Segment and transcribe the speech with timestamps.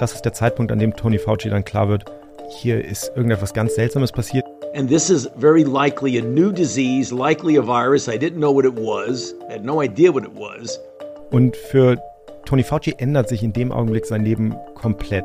[0.00, 2.04] das ist der Zeitpunkt, an dem Tony Fauci dann klar wird,
[2.48, 4.44] hier ist irgendetwas ganz Seltsames passiert.
[4.74, 8.08] And this is very likely a new disease, likely a virus.
[8.08, 10.80] I didn't know what it was, I had no idea what it was.
[11.30, 11.98] Und für
[12.46, 15.24] Tony Fauci ändert sich in dem Augenblick sein Leben komplett.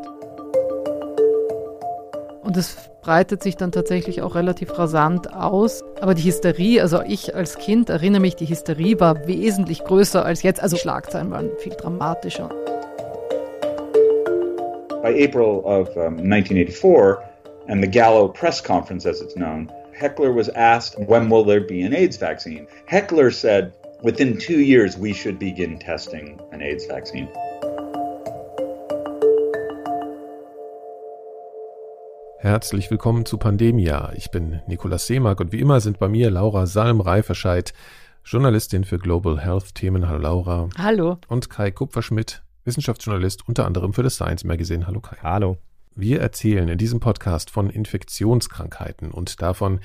[2.44, 5.84] Und es breitet sich dann tatsächlich auch relativ rasant aus.
[6.02, 10.44] Aber die Hysterie, also ich als Kind erinnere mich, die Hysterie war wesentlich größer als
[10.44, 10.62] jetzt.
[10.62, 12.50] Also Schlagzeilen waren viel dramatischer.
[15.05, 17.23] By April of um, 1984,
[17.68, 21.83] and the Gallo press conference as it's known, Heckler was asked, when will there be
[21.83, 22.65] an AIDS vaccine?
[22.87, 27.29] Heckler said, within two years, we should begin testing an AIDS vaccine.
[32.39, 34.11] Herzlich willkommen zu Pandemia.
[34.16, 37.73] Ich bin Nikolaus Seemark und wie immer sind bei mir Laura Salm-Reiferscheid,
[38.23, 40.09] Journalistin für Global Health Themen.
[40.09, 40.69] Hallo Laura.
[40.80, 41.19] Hallo.
[41.28, 44.88] Und Kai Kupferschmidt, Wissenschaftsjournalist unter anderem für das Science Magazine.
[44.88, 45.17] Hallo Kai.
[45.22, 45.58] Hallo.
[45.95, 49.80] Wir erzählen in diesem Podcast von Infektionskrankheiten und davon,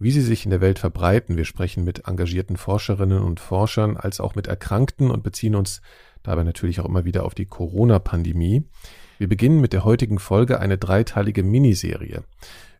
[0.00, 1.36] wie sie sich in der Welt verbreiten.
[1.36, 5.80] Wir sprechen mit engagierten Forscherinnen und Forschern als auch mit Erkrankten und beziehen uns
[6.24, 8.64] dabei natürlich auch immer wieder auf die Corona-Pandemie.
[9.18, 12.24] Wir beginnen mit der heutigen Folge eine dreiteilige Miniserie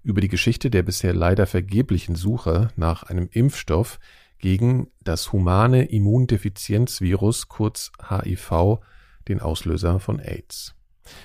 [0.02, 4.00] über die Geschichte der bisher leider vergeblichen Suche nach einem Impfstoff
[4.38, 8.80] gegen das humane Immundefizienzvirus, kurz HIV,
[9.28, 10.74] den Auslöser von AIDS.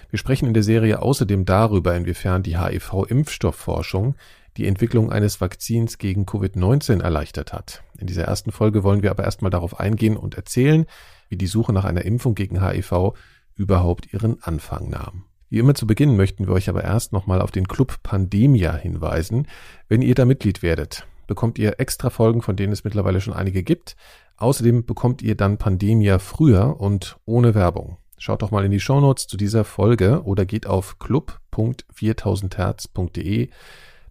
[0.10, 4.16] Wir sprechen in der Serie außerdem darüber, inwiefern die HIV-Impfstoffforschung
[4.58, 7.84] die Entwicklung eines Vakzins gegen Covid-19 erleichtert hat.
[7.98, 10.86] In dieser ersten Folge wollen wir aber erstmal darauf eingehen und erzählen,
[11.30, 13.14] wie die Suche nach einer Impfung gegen HIV
[13.56, 15.26] überhaupt ihren Anfang nahm.
[15.50, 19.48] Wie immer zu Beginn möchten wir euch aber erst nochmal auf den Club Pandemia hinweisen.
[19.88, 23.62] Wenn ihr da Mitglied werdet, bekommt ihr extra Folgen, von denen es mittlerweile schon einige
[23.64, 23.96] gibt.
[24.38, 27.98] Außerdem bekommt ihr dann Pandemia früher und ohne Werbung.
[28.18, 33.50] Schaut doch mal in die Shownotes zu dieser Folge oder geht auf club.4000herz.de.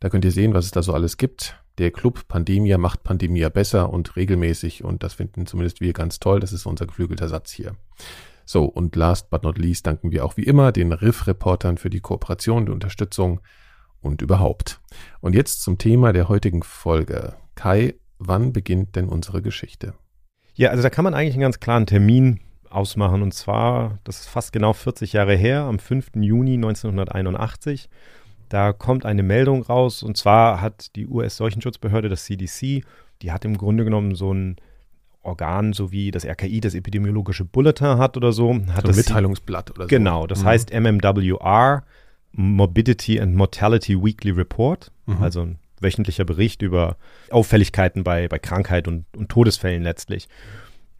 [0.00, 1.60] Da könnt ihr sehen, was es da so alles gibt.
[1.78, 6.38] Der Club Pandemia macht Pandemia besser und regelmäßig und das finden zumindest wir ganz toll.
[6.38, 7.74] Das ist unser geflügelter Satz hier.
[8.44, 11.98] So, und last but not least danken wir auch wie immer den Riff-Reportern für die
[12.00, 13.40] Kooperation, die Unterstützung
[14.00, 14.80] und überhaupt.
[15.20, 17.34] Und jetzt zum Thema der heutigen Folge.
[17.54, 19.94] Kai, wann beginnt denn unsere Geschichte?
[20.54, 23.22] Ja, also da kann man eigentlich einen ganz klaren Termin ausmachen.
[23.22, 26.10] Und zwar, das ist fast genau 40 Jahre her, am 5.
[26.16, 27.88] Juni 1981.
[28.48, 30.02] Da kommt eine Meldung raus.
[30.02, 32.84] Und zwar hat die US-Seuchenschutzbehörde, das CDC,
[33.22, 34.56] die hat im Grunde genommen so ein
[35.22, 38.54] Organ, so wie das RKI das epidemiologische Bulletin hat oder so.
[38.72, 39.88] Hat so ein Mitteilungsblatt oder so.
[39.88, 40.46] Genau, das mhm.
[40.46, 41.84] heißt MMWR,
[42.32, 45.22] Morbidity and Mortality Weekly Report, mhm.
[45.22, 46.96] also ein wöchentlicher Bericht über
[47.30, 50.28] Auffälligkeiten bei, bei Krankheit und, und Todesfällen letztlich.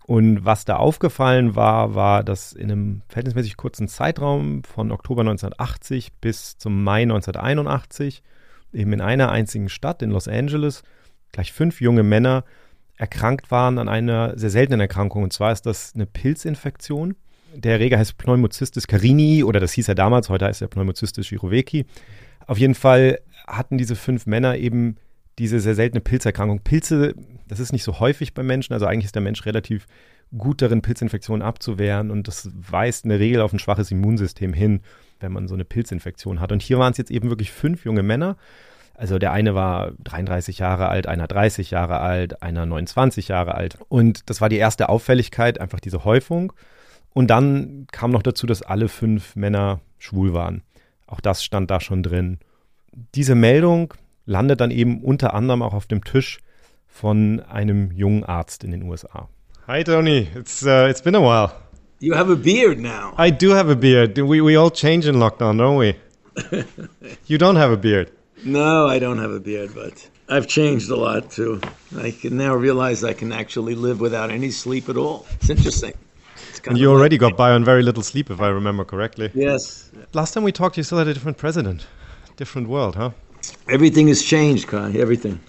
[0.06, 6.15] Und was da aufgefallen war, war, dass in einem verhältnismäßig kurzen Zeitraum von Oktober 1980
[6.15, 8.22] bis zum Mai 1981
[8.72, 10.83] eben in einer einzigen Stadt in Los Angeles
[11.33, 12.45] gleich fünf junge Männer
[12.97, 15.22] erkrankt waren an einer sehr seltenen Erkrankung.
[15.22, 17.15] Und zwar ist das eine Pilzinfektion.
[17.54, 21.86] Der Erreger heißt Pneumocystis carini oder das hieß er damals, heute heißt er Pneumocystis girovecki.
[22.47, 24.97] Auf jeden Fall hatten diese fünf Männer eben
[25.38, 26.60] diese sehr seltene Pilzerkrankung.
[26.60, 27.14] Pilze,
[27.47, 29.86] das ist nicht so häufig bei Menschen, also eigentlich ist der Mensch relativ
[30.36, 34.80] gut darin, Pilzinfektionen abzuwehren und das weist in der Regel auf ein schwaches Immunsystem hin,
[35.20, 36.53] wenn man so eine Pilzinfektion hat.
[36.53, 38.36] Und hier waren es jetzt eben wirklich fünf junge Männer
[38.98, 43.78] also der eine war 33 Jahre alt, einer 30 Jahre alt, einer 29 Jahre alt.
[43.88, 46.53] Und das war die erste Auffälligkeit, einfach diese Häufung.
[47.13, 50.63] Und dann kam noch dazu, dass alle fünf Männer schwul waren.
[51.07, 52.39] Auch das stand da schon drin.
[53.15, 53.95] Diese Meldung
[54.27, 56.39] landet dann eben unter anderem auch auf dem Tisch
[56.87, 59.29] von einem jungen Arzt in den USA.
[59.67, 61.53] Hi Tony, it's uh, it's been a while.
[62.01, 63.13] You have a beard now.
[63.19, 64.17] I do have a beard.
[64.17, 65.95] We we all change in lockdown, don't we?
[67.27, 68.11] you don't have a beard.
[68.45, 71.61] No, I don't have a beard, but I've changed a lot too.
[71.97, 75.27] I can now realize I can actually live without any sleep at all.
[75.41, 75.93] It's interesting.
[76.59, 79.31] It's and you already got by on very little sleep, if I remember correctly.
[79.34, 79.91] Yes.
[80.13, 81.87] Last time we talked, you still had a different president.
[82.37, 83.10] Different world, huh?
[83.69, 84.93] Everything has changed, Kai.
[84.93, 85.41] Everything.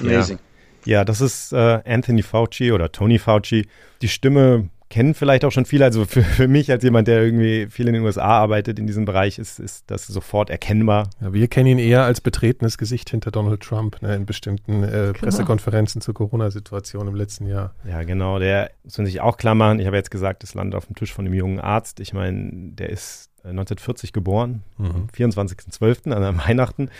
[0.00, 0.38] Amazing.
[0.84, 3.66] Ja, ja das ist äh, Anthony Fauci oder Tony Fauci.
[4.02, 5.84] Die Stimme kennen vielleicht auch schon viele.
[5.84, 9.04] Also für, für mich als jemand, der irgendwie viel in den USA arbeitet in diesem
[9.06, 11.08] Bereich, ist, ist das sofort erkennbar.
[11.20, 14.90] Ja, wir kennen ihn eher als betretenes Gesicht hinter Donald Trump ne, in bestimmten äh,
[14.90, 15.12] genau.
[15.12, 17.72] Pressekonferenzen zur Corona-Situation im letzten Jahr.
[17.88, 18.38] Ja, genau.
[18.40, 19.78] Der muss man sich auch klar machen.
[19.78, 22.00] Ich habe jetzt gesagt, das landet auf dem Tisch von einem jungen Arzt.
[22.00, 24.86] Ich meine, der ist 1940 äh, geboren, mhm.
[24.86, 26.12] am 24.12.
[26.12, 26.90] an Weihnachten.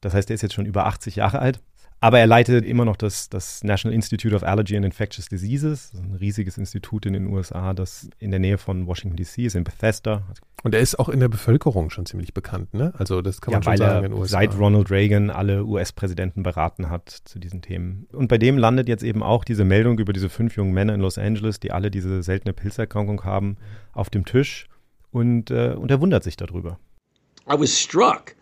[0.00, 1.60] Das heißt, der ist jetzt schon über 80 Jahre alt.
[2.00, 6.14] Aber er leitet immer noch das, das National Institute of Allergy and Infectious Diseases, ein
[6.14, 10.22] riesiges Institut in den USA, das in der Nähe von Washington DC ist, in Bethesda.
[10.62, 12.92] Und er ist auch in der Bevölkerung schon ziemlich bekannt, ne?
[12.98, 14.38] Also das kann man ja, schon sagen er in den USA.
[14.38, 18.06] seit Ronald Reagan alle US-Präsidenten beraten hat zu diesen Themen.
[18.12, 21.00] Und bei dem landet jetzt eben auch diese Meldung über diese fünf jungen Männer in
[21.00, 23.56] Los Angeles, die alle diese seltene Pilzerkrankung haben,
[23.92, 24.68] auf dem Tisch.
[25.10, 26.78] Und, äh, und er wundert sich darüber.
[27.46, 28.34] I was struck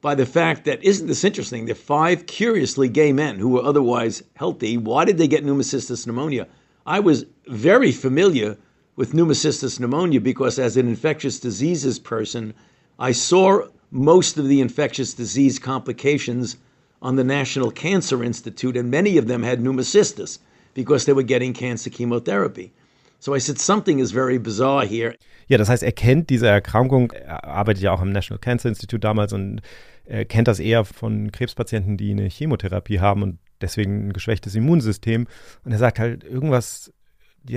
[0.00, 1.66] by the fact that isn't this interesting?
[1.66, 6.46] The five curiously gay men who were otherwise healthy, why did they get pneumocystis pneumonia?
[6.86, 8.56] I was very familiar
[8.96, 12.54] with pneumocystis pneumonia because as an infectious diseases person,
[12.98, 16.56] I saw most of the infectious disease complications
[17.00, 20.38] on the National Cancer Institute, and many of them had pneumocystis
[20.74, 22.72] because they were getting cancer chemotherapy.
[23.20, 25.14] So I said, something is very bizarre here.
[25.48, 29.00] Ja, das heißt, er kennt diese Erkrankung, er arbeitet ja auch am National Cancer Institute
[29.00, 29.60] damals und
[30.04, 35.26] er kennt das eher von Krebspatienten, die eine Chemotherapie haben und deswegen ein geschwächtes Immunsystem.
[35.64, 36.92] Und er sagt halt, irgendwas,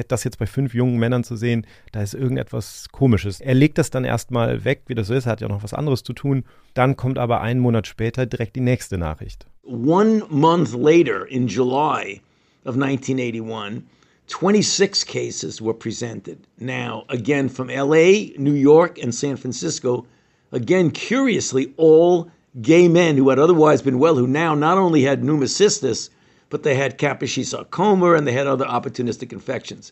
[0.08, 3.40] das jetzt bei fünf jungen Männern zu sehen, da ist irgendetwas Komisches.
[3.40, 5.74] Er legt das dann erstmal weg, wie das so ist, er hat ja noch was
[5.74, 6.44] anderes zu tun.
[6.74, 9.46] Dann kommt aber einen Monat später direkt die nächste Nachricht.
[9.64, 12.22] One month later, in July
[12.66, 13.84] of 1981,
[14.32, 16.48] 26 cases were presented.
[16.58, 20.08] Now, again, from LA, New York, and San Francisco.
[20.54, 22.32] Again, curiously, all
[22.62, 26.10] gay men who had otherwise been well, who now not only had pneumocystis,
[26.50, 29.92] but they had Kaposi sarcoma and they had other opportunistic infections.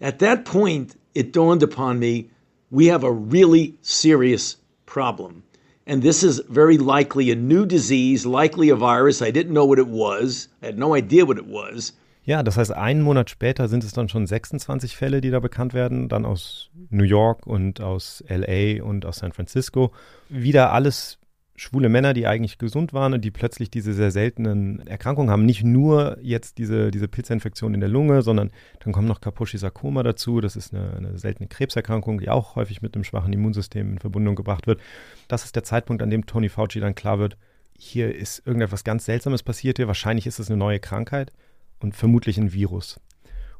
[0.00, 2.30] At that point, it dawned upon me
[2.72, 4.56] we have a really serious
[4.86, 5.44] problem.
[5.86, 9.22] And this is very likely a new disease, likely a virus.
[9.22, 11.92] I didn't know what it was, I had no idea what it was.
[12.24, 15.74] Ja, das heißt, einen Monat später sind es dann schon 26 Fälle, die da bekannt
[15.74, 19.92] werden, dann aus New York und aus LA und aus San Francisco.
[20.28, 21.18] Wieder alles
[21.56, 25.44] schwule Männer, die eigentlich gesund waren und die plötzlich diese sehr seltenen Erkrankungen haben.
[25.44, 30.40] Nicht nur jetzt diese, diese Pilzinfektion in der Lunge, sondern dann kommt noch Kaposi-Sarkoma dazu.
[30.40, 34.36] Das ist eine, eine seltene Krebserkrankung, die auch häufig mit einem schwachen Immunsystem in Verbindung
[34.36, 34.80] gebracht wird.
[35.28, 37.36] Das ist der Zeitpunkt, an dem Tony Fauci dann klar wird,
[37.78, 39.88] hier ist irgendetwas ganz Seltsames passiert hier.
[39.88, 41.32] Wahrscheinlich ist es eine neue Krankheit
[41.82, 43.00] und vermutlich ein Virus.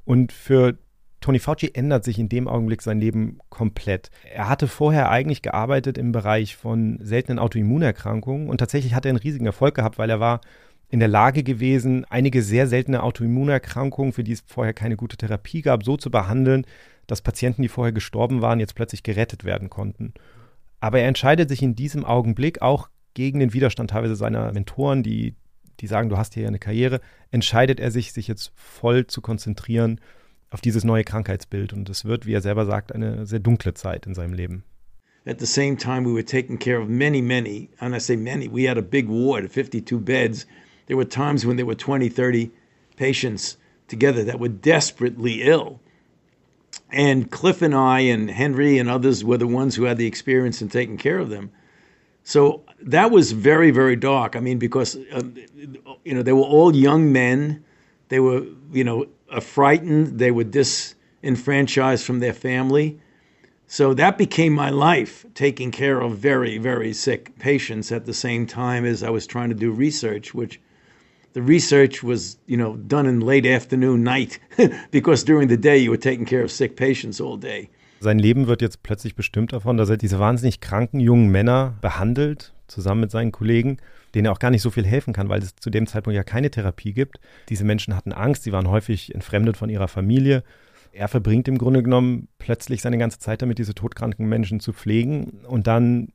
[0.05, 0.79] Und für
[1.21, 4.11] Tony Fauci ändert sich in dem Augenblick sein Leben komplett.
[4.35, 9.19] Er hatte vorher eigentlich gearbeitet im Bereich von seltenen Autoimmunerkrankungen und tatsächlich hat er einen
[9.19, 10.41] riesigen Erfolg gehabt, weil er war
[10.89, 15.63] in der Lage gewesen, einige sehr seltene Autoimmunerkrankungen, für die es vorher keine gute Therapie
[15.63, 16.67] gab, so zu behandeln,
[17.07, 20.13] dass Patienten, die vorher gestorben waren, jetzt plötzlich gerettet werden konnten.
[20.81, 25.35] Aber er entscheidet sich in diesem Augenblick auch gegen den Widerstand teilweise seiner Mentoren, die
[25.83, 27.01] die sagen, du hast hier eine Karriere,
[27.31, 30.01] entscheidet er sich, sich jetzt voll zu konzentrieren
[30.51, 31.73] auf dieses neue Krankheitsbild.
[31.73, 34.63] Und es wird, wie er selber sagt, eine sehr dunkle Zeit in seinem Leben.
[35.27, 38.49] At the same time, we were taking care of many, many, and I say many,
[38.49, 40.47] we had a big ward, 52 beds.
[40.87, 42.51] There were times when there were 20, 30
[42.97, 43.57] patients
[43.87, 45.81] together that were desperately ill.
[46.91, 50.61] And Cliff and I and Henry and others were the ones who had the experience
[50.61, 51.51] in taking care of them.
[52.25, 54.37] So that was very, very dark.
[54.37, 55.23] I mean, because, uh,
[56.05, 57.65] you know, they were all young men.
[58.09, 59.07] They were, you know,
[59.41, 60.19] frightened.
[60.19, 63.01] They were disenfranchised from their family.
[63.67, 68.47] So that became my life, taking care of very, very sick patients at the same
[68.47, 70.61] time as I was trying to do research, which
[71.33, 74.39] the research was, you know, done in late afternoon, night,
[74.91, 77.71] because during the day you were taking care of sick patients all day.
[78.03, 82.53] Sein Leben wird jetzt plötzlich bestimmt davon, dass er diese wahnsinnig kranken jungen Männer behandelt,
[82.67, 83.77] zusammen mit seinen Kollegen,
[84.13, 86.25] denen er auch gar nicht so viel helfen kann, weil es zu dem Zeitpunkt ja
[86.25, 87.21] keine Therapie gibt.
[87.49, 90.43] Diese Menschen hatten Angst, sie waren häufig entfremdet von ihrer Familie.
[90.91, 95.45] Er verbringt im Grunde genommen plötzlich seine ganze Zeit damit, diese todkranken Menschen zu pflegen
[95.47, 96.09] und dann,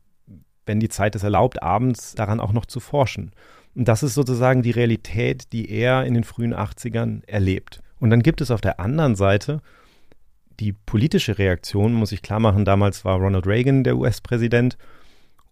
[0.66, 3.32] wenn die Zeit es erlaubt, abends daran auch noch zu forschen.
[3.76, 7.82] Und das ist sozusagen die Realität, die er in den frühen 80ern erlebt.
[7.98, 9.62] Und dann gibt es auf der anderen Seite
[10.60, 14.78] die politische Reaktion, muss ich klar machen, damals war Ronald Reagan der US-Präsident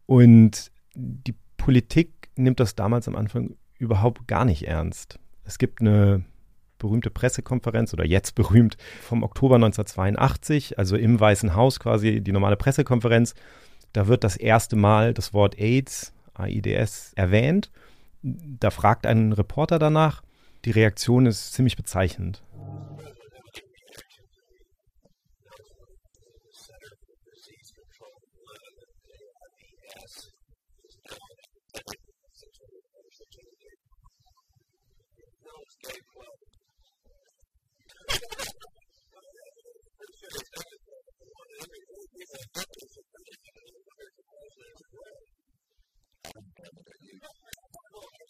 [0.05, 5.19] und die Politik nimmt das damals am Anfang überhaupt gar nicht ernst.
[5.43, 6.23] Es gibt eine
[6.77, 12.57] berühmte Pressekonferenz oder jetzt berühmt vom Oktober 1982, also im Weißen Haus quasi die normale
[12.57, 13.33] Pressekonferenz.
[13.93, 17.71] Da wird das erste Mal das Wort AIDS, AIDS erwähnt.
[18.21, 20.21] Da fragt ein Reporter danach.
[20.65, 22.43] Die Reaktion ist ziemlich bezeichnend.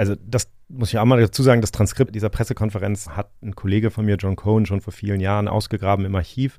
[0.00, 3.90] Also das muss ich auch mal dazu sagen, das Transkript dieser Pressekonferenz hat ein Kollege
[3.90, 6.58] von mir, John Cohen, schon vor vielen Jahren ausgegraben im Archiv.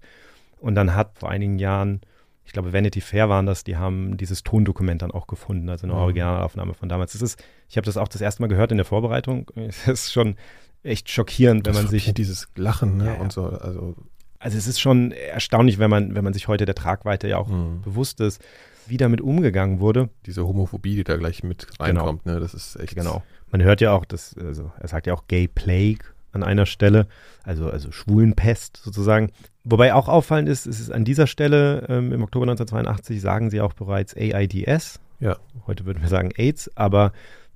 [0.59, 2.01] Und dann hat vor einigen Jahren,
[2.45, 5.93] ich glaube Vanity Fair waren das, die haben dieses Tondokument dann auch gefunden, also eine
[5.93, 6.01] mhm.
[6.01, 7.13] Originalaufnahme von damals.
[7.13, 9.49] Das ist, ich habe das auch das erste Mal gehört in der Vorbereitung.
[9.55, 10.35] Es ist schon
[10.83, 13.21] echt schockierend, wenn das man sich dieses Lachen ne, ja, ja.
[13.21, 13.95] und so, also
[14.41, 17.47] also es ist schon erstaunlich, wenn man, wenn man sich heute der Tragweite ja auch
[17.47, 17.81] mhm.
[17.83, 18.43] bewusst ist,
[18.87, 20.09] wie damit umgegangen wurde.
[20.25, 22.35] Diese Homophobie, die da gleich mit reinkommt, genau.
[22.35, 22.95] ne, das ist echt.
[22.95, 23.23] Genau.
[23.51, 27.07] Man hört ja auch, dass, also er sagt ja auch Gay Plague an einer Stelle,
[27.43, 29.31] also, also Schwulenpest sozusagen.
[29.63, 33.61] Wobei auch auffallend ist, ist es an dieser Stelle ähm, im Oktober 1982 sagen sie
[33.61, 34.99] auch bereits AIDS.
[35.19, 35.37] Ja.
[35.67, 37.11] Heute würden wir sagen AIDS, aber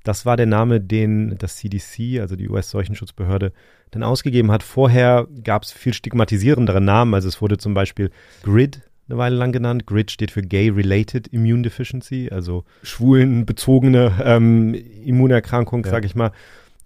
[0.06, 3.52] das war der Name, den das CDC, also die US-Seuchenschutzbehörde,
[3.92, 4.64] dann ausgegeben hat.
[4.64, 7.14] Vorher gab es viel stigmatisierendere Namen.
[7.14, 8.12] Also es wurde zum Beispiel
[8.44, 9.88] GRID eine Weile lang genannt.
[9.88, 15.92] GRID steht für Gay-Related Immune Deficiency, also schwulenbezogene ähm, Immunerkrankung, ja.
[15.92, 16.32] sag ich mal.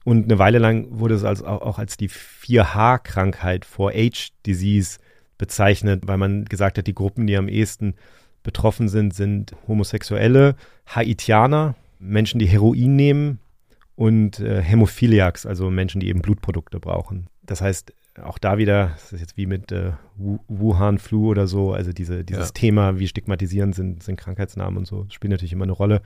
[0.06, 5.00] Und eine Weile lang wurde es als, auch, auch als die 4H-Krankheit, 4H-Disease
[5.38, 7.96] bezeichnet, weil man gesagt hat, die Gruppen, die am ehesten
[8.44, 10.56] betroffen sind, sind Homosexuelle,
[10.88, 13.40] Haitianer, Menschen, die Heroin nehmen
[13.96, 17.28] und äh, Hämophiliacs, also Menschen, die eben Blutprodukte brauchen.
[17.44, 21.92] Das heißt, auch da wieder, das ist jetzt wie mit äh, Wuhan-Flu oder so, also
[21.94, 22.52] diese, dieses ja.
[22.54, 26.02] Thema, wie stigmatisierend sind, sind Krankheitsnamen und so, spielt natürlich immer eine Rolle.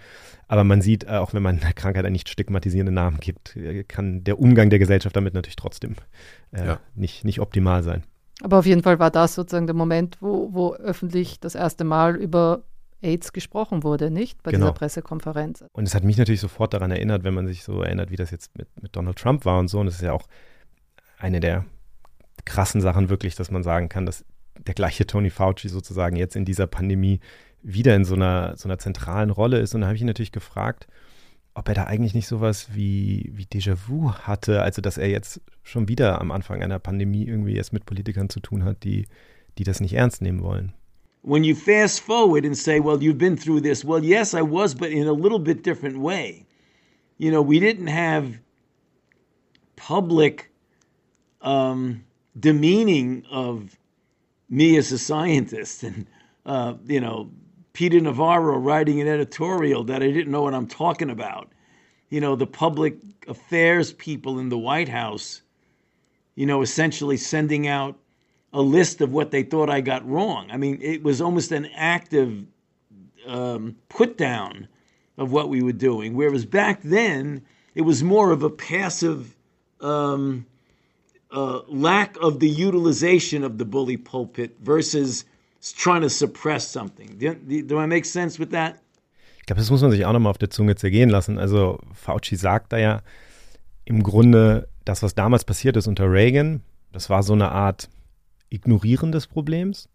[0.48, 3.84] Aber man sieht, äh, auch wenn man einer Krankheit einen nicht stigmatisierenden Namen gibt, äh,
[3.84, 5.96] kann der Umgang der Gesellschaft damit natürlich trotzdem
[6.52, 6.80] äh, ja.
[6.96, 8.04] nicht, nicht optimal sein.
[8.42, 12.16] Aber auf jeden Fall war das sozusagen der Moment, wo, wo öffentlich das erste Mal
[12.16, 12.64] über
[13.04, 14.42] AIDS gesprochen wurde, nicht?
[14.44, 14.66] Bei genau.
[14.66, 15.64] dieser Pressekonferenz.
[15.74, 18.32] Und es hat mich natürlich sofort daran erinnert, wenn man sich so erinnert, wie das
[18.32, 19.80] jetzt mit, mit Donald Trump war und so.
[19.80, 20.28] Und es ist ja auch
[21.18, 21.66] eine der
[22.46, 24.26] krassen Sachen wirklich, dass man sagen kann, dass
[24.60, 27.20] der gleiche Tony Fauci sozusagen jetzt in dieser Pandemie
[27.62, 29.74] wieder in so einer, so einer zentralen Rolle ist.
[29.74, 30.88] Und da habe ich ihn natürlich gefragt,
[31.54, 35.88] ob er da eigentlich nicht sowas wie, wie Déjà-vu hatte, also dass er jetzt schon
[35.88, 39.08] wieder am Anfang einer Pandemie irgendwie es mit Politikern zu tun hat, die,
[39.58, 40.74] die das nicht ernst nehmen wollen.
[41.24, 44.76] When you fast forward and say, well, you've been through this, well, yes, I was,
[44.76, 46.46] but in a little bit different way.
[47.18, 48.40] You know, we didn't have
[49.76, 50.52] public
[51.42, 52.04] um,
[52.40, 53.78] demeaning of
[54.50, 56.06] me as a scientist and
[56.46, 57.30] uh, you know
[57.74, 61.52] Peter Navarro writing an editorial that I didn't know what I'm talking about.
[62.10, 65.42] You know, the public affairs people in the White House,
[66.36, 67.98] you know, essentially sending out
[68.54, 70.50] a list of what they thought I got wrong.
[70.52, 72.46] I mean, it was almost an active
[73.28, 74.68] um, put down
[75.18, 76.16] of what we were doing.
[76.16, 77.42] Whereas back then,
[77.76, 79.36] it was more of a passive
[79.82, 80.46] um,
[81.32, 85.26] uh, lack of the utilization of the bully pulpit versus
[85.76, 87.16] trying to suppress something.
[87.18, 87.34] Do,
[87.64, 88.80] do I make sense with that?
[89.40, 91.38] Ich glaube, das muss man sich auch nochmal auf der Zunge zergehen lassen.
[91.38, 93.02] Also Fauci sagt da ja
[93.84, 96.62] im Grunde, das, was damals passiert ist unter Reagan,
[96.94, 97.90] das war so eine Art
[98.54, 99.90] Ignorieren des Problems.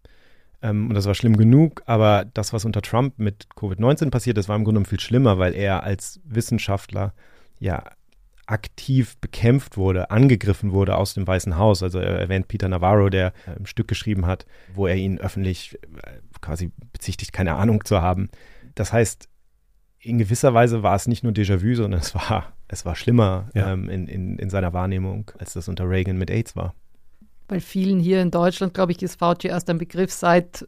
[0.61, 4.49] Ähm, und das war schlimm genug, aber das, was unter Trump mit Covid-19 passiert ist,
[4.49, 7.13] war im Grunde viel schlimmer, weil er als Wissenschaftler
[7.59, 7.83] ja
[8.45, 11.83] aktiv bekämpft wurde, angegriffen wurde aus dem Weißen Haus.
[11.83, 16.19] Also er erwähnt Peter Navarro, der ein Stück geschrieben hat, wo er ihn öffentlich äh,
[16.41, 18.29] quasi bezichtigt, keine Ahnung zu haben.
[18.75, 19.29] Das heißt,
[19.99, 23.71] in gewisser Weise war es nicht nur Déjà-vu, sondern es war, es war schlimmer ja.
[23.71, 26.73] ähm, in, in, in seiner Wahrnehmung, als das unter Reagan mit AIDS war.
[27.49, 30.65] Bei vielen hier in Deutschland, glaube ich, ist Fauci erst ein Begriff seit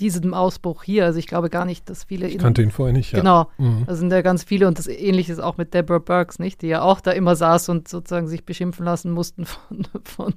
[0.00, 1.04] diesem Ausbruch hier.
[1.04, 2.28] Also ich glaube gar nicht, dass viele.
[2.28, 3.20] Ich kannte ihn vorher nicht, ja.
[3.20, 3.48] Genau.
[3.58, 3.84] Mhm.
[3.86, 6.62] Da sind ja ganz viele und das Ähnliche ist auch mit Deborah Burks, nicht?
[6.62, 10.34] Die ja auch da immer saß und sozusagen sich beschimpfen lassen mussten von, von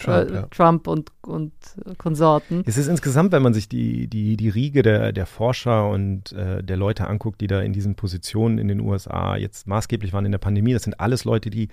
[0.00, 0.42] Trump, äh, ja.
[0.50, 1.52] Trump, und, und
[1.98, 2.62] Konsorten.
[2.66, 6.62] Es ist insgesamt, wenn man sich die, die, die Riege der, der Forscher und äh,
[6.62, 10.32] der Leute anguckt, die da in diesen Positionen in den USA jetzt maßgeblich waren in
[10.32, 11.68] der Pandemie, das sind alles Leute, die,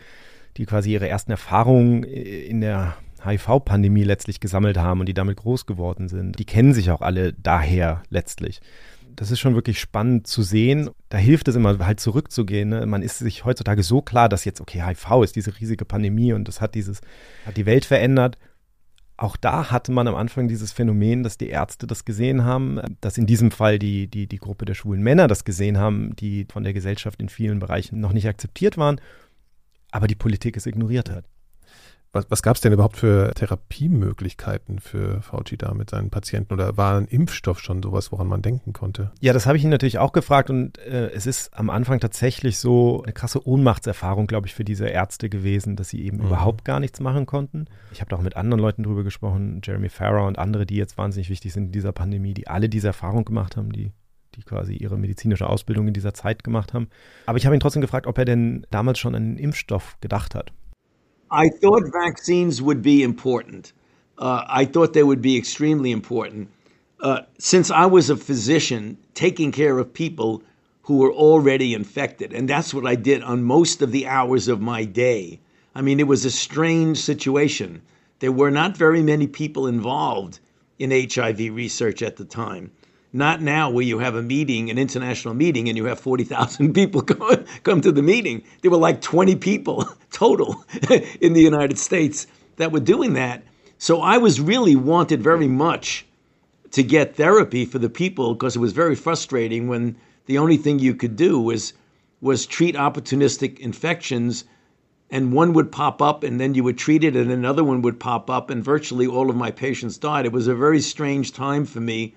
[0.57, 2.95] die quasi ihre ersten Erfahrungen in der
[3.25, 6.37] HIV-Pandemie letztlich gesammelt haben und die damit groß geworden sind.
[6.39, 8.61] Die kennen sich auch alle daher letztlich.
[9.15, 10.89] Das ist schon wirklich spannend zu sehen.
[11.09, 12.69] Da hilft es immer halt zurückzugehen.
[12.69, 12.85] Ne?
[12.85, 16.47] Man ist sich heutzutage so klar, dass jetzt, okay, HIV ist diese riesige Pandemie und
[16.47, 17.01] das hat dieses,
[17.45, 18.37] hat die Welt verändert.
[19.17, 23.17] Auch da hatte man am Anfang dieses Phänomen, dass die Ärzte das gesehen haben, dass
[23.17, 26.63] in diesem Fall die, die, die Gruppe der schwulen Männer das gesehen haben, die von
[26.63, 28.99] der Gesellschaft in vielen Bereichen noch nicht akzeptiert waren,
[29.91, 31.23] aber die Politik es ignoriert hat.
[32.15, 36.53] Was, was gab es denn überhaupt für Therapiemöglichkeiten für Fauci da mit seinen Patienten?
[36.53, 39.11] Oder war ein Impfstoff schon sowas, woran man denken konnte?
[39.19, 42.57] Ja, das habe ich ihn natürlich auch gefragt und äh, es ist am Anfang tatsächlich
[42.57, 46.27] so eine krasse Ohnmachtserfahrung, glaube ich, für diese Ärzte gewesen, dass sie eben mhm.
[46.27, 47.65] überhaupt gar nichts machen konnten.
[47.91, 50.97] Ich habe da auch mit anderen Leuten drüber gesprochen, Jeremy Farrar und andere, die jetzt
[50.97, 53.91] wahnsinnig wichtig sind in dieser Pandemie, die alle diese Erfahrung gemacht haben, die
[54.35, 56.87] die quasi ihre medizinische Ausbildung in dieser Zeit gemacht haben.
[57.25, 60.35] Aber ich habe ihn trotzdem gefragt, ob er denn damals schon an einen Impfstoff gedacht
[60.35, 60.53] hat.
[61.31, 63.73] I thought vaccines would be important.
[64.17, 66.49] Uh, I thought they would be extremely important.
[66.99, 70.43] Uh, since I was a physician taking care of people
[70.83, 74.61] who were already infected, and that's what I did on most of the hours of
[74.61, 75.39] my day.
[75.73, 77.81] I mean, it was a strange situation.
[78.19, 80.39] There were not very many people involved
[80.79, 82.71] in HIV research at the time.
[83.15, 87.01] Not now, where you have a meeting, an international meeting, and you have 40,000 people
[87.01, 88.43] come, come to the meeting.
[88.61, 90.65] There were like 20 people total
[91.21, 93.41] in the United States that were doing that.
[93.77, 96.05] So I was really wanted very much
[96.71, 99.95] to get therapy for the people because it was very frustrating when
[100.25, 101.71] the only thing you could do was
[102.19, 104.43] was treat opportunistic infections
[105.09, 107.97] and one would pop up and then you would treat it and another one would
[107.97, 110.25] pop up and virtually all of my patients died.
[110.25, 112.13] It was a very strange time for me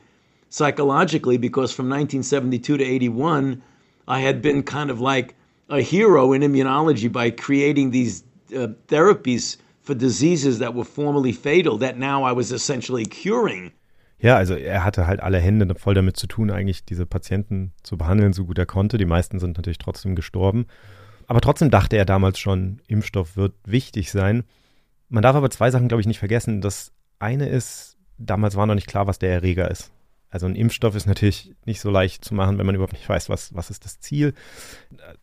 [0.50, 3.62] psychologically because from 1972 to 81,
[4.06, 5.34] I had been kind of like
[5.68, 8.24] a hero in immunology by creating these
[8.54, 13.72] uh, therapies for diseases that were formerly fatal that now I was essentially curing.
[14.20, 17.96] Ja, also er hatte halt alle Hände voll damit zu tun, eigentlich diese Patienten zu
[17.96, 18.98] behandeln, so gut er konnte.
[18.98, 20.66] Die meisten sind natürlich trotzdem gestorben.
[21.28, 24.44] Aber trotzdem dachte er damals schon, Impfstoff wird wichtig sein.
[25.08, 26.60] Man darf aber zwei Sachen, glaube ich, nicht vergessen.
[26.60, 29.92] Das eine ist, damals war noch nicht klar, was der Erreger ist.
[30.30, 33.30] Also ein Impfstoff ist natürlich nicht so leicht zu machen, wenn man überhaupt nicht weiß,
[33.30, 34.34] was, was ist das Ziel,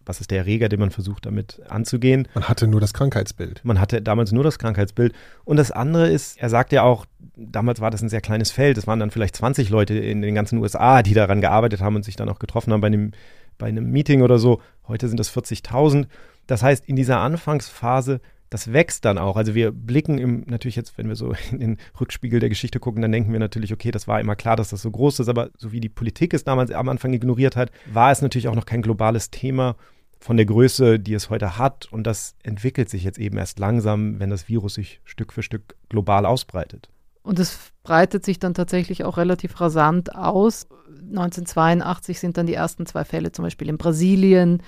[0.04, 2.28] was ist der Erreger, den man versucht damit anzugehen.
[2.34, 3.62] Man hatte nur das Krankheitsbild.
[3.64, 5.14] Man hatte damals nur das Krankheitsbild.
[5.44, 8.78] Und das andere ist, er sagt ja auch, damals war das ein sehr kleines Feld,
[8.78, 12.04] es waren dann vielleicht 20 Leute in den ganzen USA, die daran gearbeitet haben und
[12.04, 13.12] sich dann auch getroffen haben bei einem,
[13.60, 14.60] bei einem Meeting oder so.
[14.88, 16.08] Heute sind das 40.000.
[16.48, 18.22] Das heißt, in dieser Anfangsphase
[18.56, 19.36] das wächst dann auch.
[19.36, 23.02] Also wir blicken im, natürlich jetzt, wenn wir so in den Rückspiegel der Geschichte gucken,
[23.02, 25.50] dann denken wir natürlich, okay, das war immer klar, dass das so groß ist, aber
[25.58, 28.66] so wie die Politik es damals am Anfang ignoriert hat, war es natürlich auch noch
[28.66, 29.76] kein globales Thema
[30.22, 31.92] von der Größe, die es heute hat.
[31.92, 35.76] Und das entwickelt sich jetzt eben erst langsam, wenn das Virus sich Stück für Stück
[35.90, 36.90] global ausbreitet.
[37.22, 40.68] Und es breitet sich dann tatsächlich auch relativ rasant aus.
[40.88, 44.64] 1982 sind dann die ersten zwei Fälle zum Beispiel in Brasilien,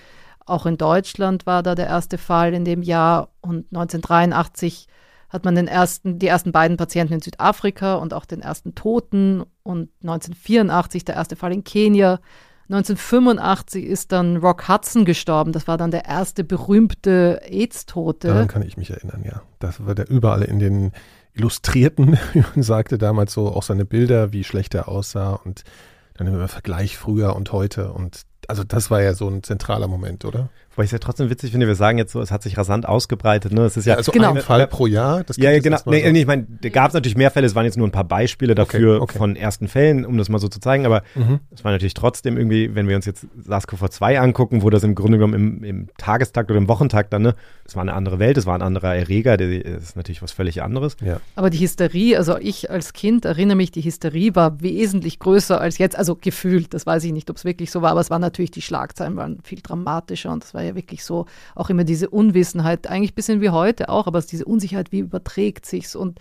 [0.47, 4.87] auch in Deutschland war da der erste Fall in dem Jahr und 1983
[5.29, 9.43] hat man den ersten, die ersten beiden Patienten in Südafrika und auch den ersten Toten
[9.63, 12.19] und 1984 der erste Fall in Kenia.
[12.69, 15.51] 1985 ist dann Rock Hudson gestorben.
[15.53, 18.27] Das war dann der erste berühmte AIDS-Tote.
[18.27, 19.41] Daran kann ich mich erinnern, ja.
[19.59, 20.91] Das war der überall in den
[21.33, 25.63] Illustrierten, wie man sagte damals so, auch seine Bilder, wie schlecht er aussah und
[26.15, 30.25] dann immer Vergleich früher und heute und also das war ja so ein zentraler Moment,
[30.25, 30.49] oder?
[30.77, 32.87] Weil ich es ja trotzdem witzig finde, wir sagen jetzt so, es hat sich rasant
[32.87, 33.51] ausgebreitet.
[33.51, 33.61] Ne?
[33.65, 34.35] Es ist ja, ja also genau.
[34.35, 35.23] ein Fall pro Jahr.
[35.23, 35.79] Das ja, ja genau.
[35.87, 36.15] Nee, so.
[36.15, 37.47] ich meine, da gab es natürlich mehr Fälle.
[37.47, 39.17] Es waren jetzt nur ein paar Beispiele dafür okay, okay.
[39.17, 40.85] von ersten Fällen, um das mal so zu zeigen.
[40.85, 41.39] Aber mhm.
[41.49, 45.17] es war natürlich trotzdem irgendwie, wenn wir uns jetzt SARS-CoV-2 angucken, wo das im Grunde
[45.17, 47.33] genommen im, im Tagestakt oder im Wochentakt dann, ne,
[47.65, 49.35] es war eine andere Welt, es war ein anderer Erreger.
[49.35, 50.95] Das ist natürlich was völlig anderes.
[51.03, 51.19] Ja.
[51.35, 55.79] Aber die Hysterie, also ich als Kind erinnere mich, die Hysterie war wesentlich größer als
[55.79, 55.97] jetzt.
[55.97, 58.51] Also gefühlt, das weiß ich nicht, ob es wirklich so war, aber es war natürlich
[58.51, 61.25] die Schlagzeilen waren viel dramatischer und es war ja wirklich so
[61.55, 65.65] auch immer diese Unwissenheit, eigentlich ein bisschen wie heute auch, aber diese Unsicherheit, wie überträgt
[65.65, 66.19] sich's und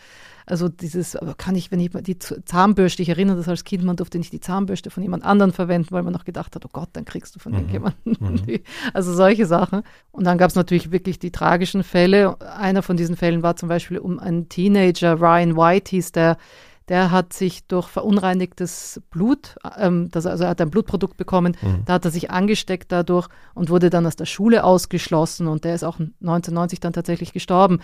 [0.48, 4.16] also dieses, kann ich, wenn ich die Zahnbürste, ich erinnere das als Kind, man durfte
[4.16, 7.04] nicht die Zahnbürste von jemand anderem verwenden, weil man noch gedacht hat, oh Gott, dann
[7.04, 7.58] kriegst du von mhm.
[7.58, 8.16] irgendjemandem.
[8.20, 8.60] Mhm.
[8.94, 9.82] Also solche Sachen.
[10.12, 12.40] Und dann gab es natürlich wirklich die tragischen Fälle.
[12.40, 16.38] Einer von diesen Fällen war zum Beispiel um einen Teenager, Ryan White hieß der,
[16.88, 21.82] der hat sich durch verunreinigtes Blut, ähm, das, also er hat ein Blutprodukt bekommen, mhm.
[21.84, 25.74] da hat er sich angesteckt dadurch und wurde dann aus der Schule ausgeschlossen und der
[25.74, 27.80] ist auch 1990 dann tatsächlich gestorben.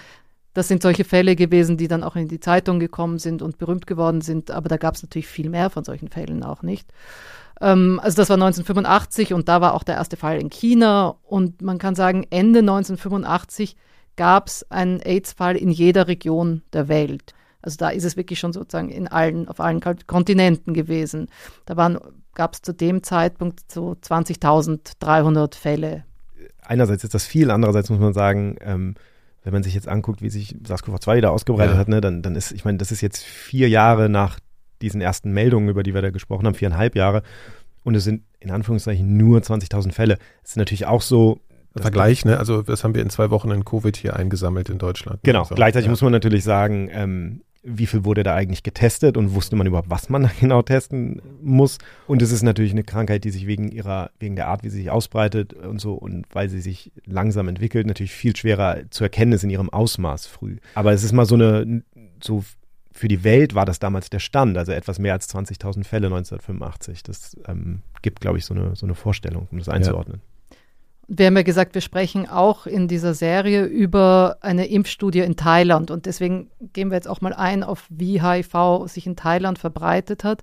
[0.55, 3.87] Das sind solche Fälle gewesen, die dann auch in die Zeitung gekommen sind und berühmt
[3.87, 6.93] geworden sind, aber da gab es natürlich viel mehr von solchen Fällen auch nicht.
[7.61, 11.63] Ähm, also das war 1985 und da war auch der erste Fall in China und
[11.63, 13.77] man kann sagen, Ende 1985
[14.17, 17.35] gab es einen AIDS-Fall in jeder Region der Welt.
[17.63, 21.29] Also da ist es wirklich schon sozusagen in allen, auf allen Kontinenten gewesen.
[21.65, 21.75] Da
[22.35, 23.93] gab es zu dem Zeitpunkt so
[24.63, 26.05] 20.300 Fälle.
[26.63, 28.95] Einerseits ist das viel, andererseits muss man sagen, ähm,
[29.45, 31.81] wenn man sich jetzt anguckt, wie sich SARS-CoV-2 wieder ausgebreitet Ja.
[31.81, 34.39] hat, ne, dann, dann ist, ich meine, das ist jetzt vier Jahre nach
[34.81, 37.23] diesen ersten Meldungen, über die wir da gesprochen haben, viereinhalb Jahre.
[37.85, 40.19] Und es sind in Anführungszeichen nur 20.000 Fälle.
[40.45, 41.41] Es ist natürlich auch so.
[41.75, 42.39] dass- Vergleich, ne?
[42.39, 45.21] Also das haben wir in zwei Wochen in Covid hier eingesammelt in Deutschland.
[45.23, 45.45] Genau.
[45.45, 45.91] So, Gleichzeitig ja.
[45.91, 49.91] muss man natürlich sagen, ähm, wie viel wurde da eigentlich getestet und wusste man überhaupt,
[49.91, 51.79] was man da genau testen muss.
[52.07, 54.79] Und es ist natürlich eine Krankheit, die sich wegen ihrer, wegen der Art, wie sie
[54.79, 59.33] sich ausbreitet und so und weil sie sich langsam entwickelt, natürlich viel schwerer zu erkennen
[59.33, 60.57] ist in ihrem Ausmaß früh.
[60.75, 61.83] Aber es ist mal so eine,
[62.23, 62.45] so
[62.95, 67.03] für die Welt war das damals der Stand, also etwas mehr als 20.000 Fälle 1985.
[67.03, 70.21] Das ähm, gibt, glaube ich, so eine, so eine Vorstellung, um das einzuordnen.
[71.09, 75.91] Wir haben ja gesagt, wir sprechen auch in dieser Serie über eine Impfstudie in Thailand
[75.91, 80.25] und deswegen gehen wir jetzt auch mal ein auf, wie HIV sich in Thailand verbreitet
[80.25, 80.43] hat.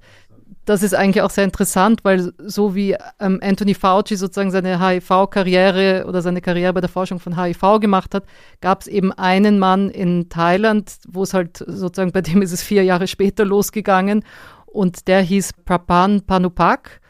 [0.65, 6.05] Das ist eigentlich auch sehr interessant, weil so wie ähm, Anthony Fauci sozusagen seine HIV-Karriere
[6.07, 8.25] oder seine Karriere bei der Forschung von HIV gemacht hat,
[8.61, 12.61] gab es eben einen Mann in Thailand, wo es halt sozusagen, bei dem ist es
[12.61, 14.23] vier Jahre später losgegangen
[14.67, 17.01] und der hieß Prapan Panupak.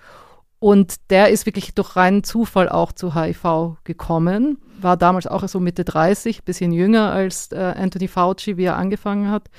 [0.60, 4.58] Und der ist wirklich durch reinen Zufall auch zu HIV gekommen.
[4.80, 9.32] War damals auch so Mitte 30, bisschen jünger als äh, Anthony Fauci, wie er angefangen
[9.32, 9.50] hat.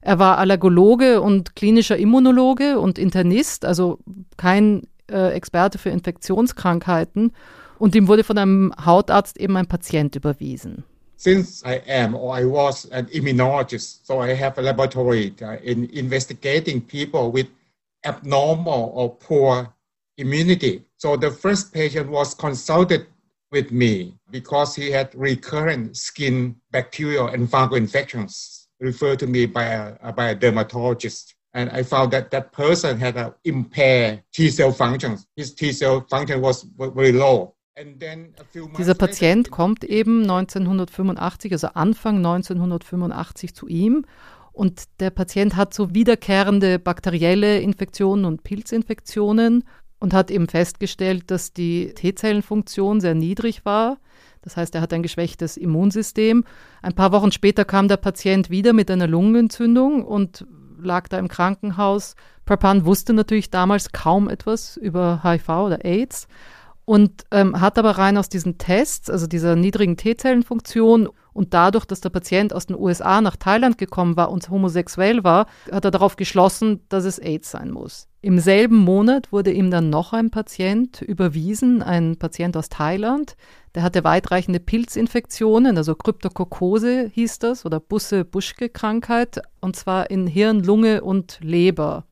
[0.00, 3.98] Er war Allergologe und klinischer Immunologe und Internist, also
[4.36, 7.32] kein äh, Experte für Infektionskrankheiten.
[7.78, 10.84] Und ihm wurde von einem Hautarzt eben ein Patient überwiesen.
[11.18, 15.90] since I am or I was an immunologist, so I have a laboratory uh, in
[15.90, 17.48] investigating people with
[18.04, 19.74] abnormal or poor
[20.18, 20.82] immunity.
[20.96, 23.06] So the first patient was consulted
[23.50, 29.64] with me because he had recurrent skin bacterial and fungal infections referred to me by
[29.64, 31.34] a, by a dermatologist.
[31.54, 35.18] And I found that that person had a impaired T cell function.
[35.34, 37.54] His T cell function was very low.
[38.76, 44.04] Dieser Patient kommt eben 1985, also Anfang 1985 zu ihm.
[44.52, 49.62] Und der Patient hat so wiederkehrende bakterielle Infektionen und Pilzinfektionen
[50.00, 53.98] und hat eben festgestellt, dass die T-Zellenfunktion sehr niedrig war.
[54.42, 56.44] Das heißt, er hat ein geschwächtes Immunsystem.
[56.82, 60.46] Ein paar Wochen später kam der Patient wieder mit einer Lungenentzündung und
[60.80, 62.14] lag da im Krankenhaus.
[62.44, 66.28] Prapan wusste natürlich damals kaum etwas über HIV oder AIDS
[66.88, 72.00] und ähm, hat aber rein aus diesen Tests, also dieser niedrigen T-Zellenfunktion und dadurch, dass
[72.00, 76.16] der Patient aus den USA nach Thailand gekommen war und homosexuell war, hat er darauf
[76.16, 78.08] geschlossen, dass es AIDS sein muss.
[78.22, 83.36] Im selben Monat wurde ihm dann noch ein Patient überwiesen, ein Patient aus Thailand,
[83.74, 91.02] der hatte weitreichende Pilzinfektionen, also Kryptokokose hieß das oder Busse-Buschke-Krankheit, und zwar in Hirn, Lunge
[91.02, 92.07] und Leber.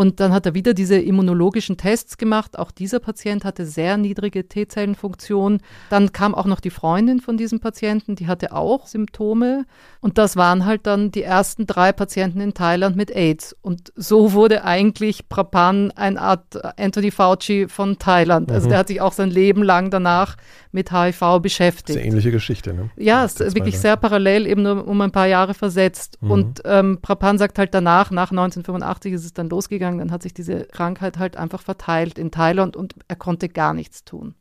[0.00, 2.58] Und dann hat er wieder diese immunologischen Tests gemacht.
[2.58, 5.60] Auch dieser Patient hatte sehr niedrige T-Zellenfunktion.
[5.90, 9.66] Dann kam auch noch die Freundin von diesem Patienten, die hatte auch Symptome.
[10.00, 13.54] Und das waren halt dann die ersten drei Patienten in Thailand mit AIDS.
[13.60, 18.50] Und so wurde eigentlich Prapan eine Art Anthony Fauci von Thailand.
[18.50, 20.38] Also der hat sich auch sein Leben lang danach
[20.72, 21.98] mit HIV beschäftigt.
[21.98, 22.90] Sehr ähnliche Geschichte, ne?
[22.96, 26.16] Ja, es ist wirklich sehr parallel, eben nur um ein paar Jahre versetzt.
[26.22, 26.30] Mhm.
[26.30, 30.34] Und ähm, Prapan sagt halt danach, nach 1985 ist es dann losgegangen, dann hat sich
[30.34, 34.34] diese Krankheit halt einfach verteilt in Thailand und er konnte gar nichts tun.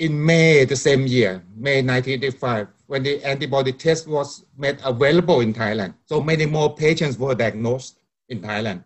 [0.00, 5.52] in May the same year, May 1985, when the antibody test was made available in
[5.52, 5.92] Thailand.
[6.06, 7.98] So many more patients were diagnosed
[8.30, 8.82] in Thailand.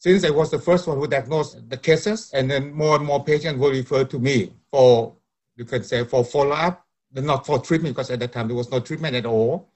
[0.00, 3.24] Since I was the first one who diagnosed the cases, and then more and more
[3.24, 5.14] patients were referred to me for,
[5.56, 8.80] you can say, for follow-up, not for treatment, because at that time there was no
[8.80, 9.70] treatment at all.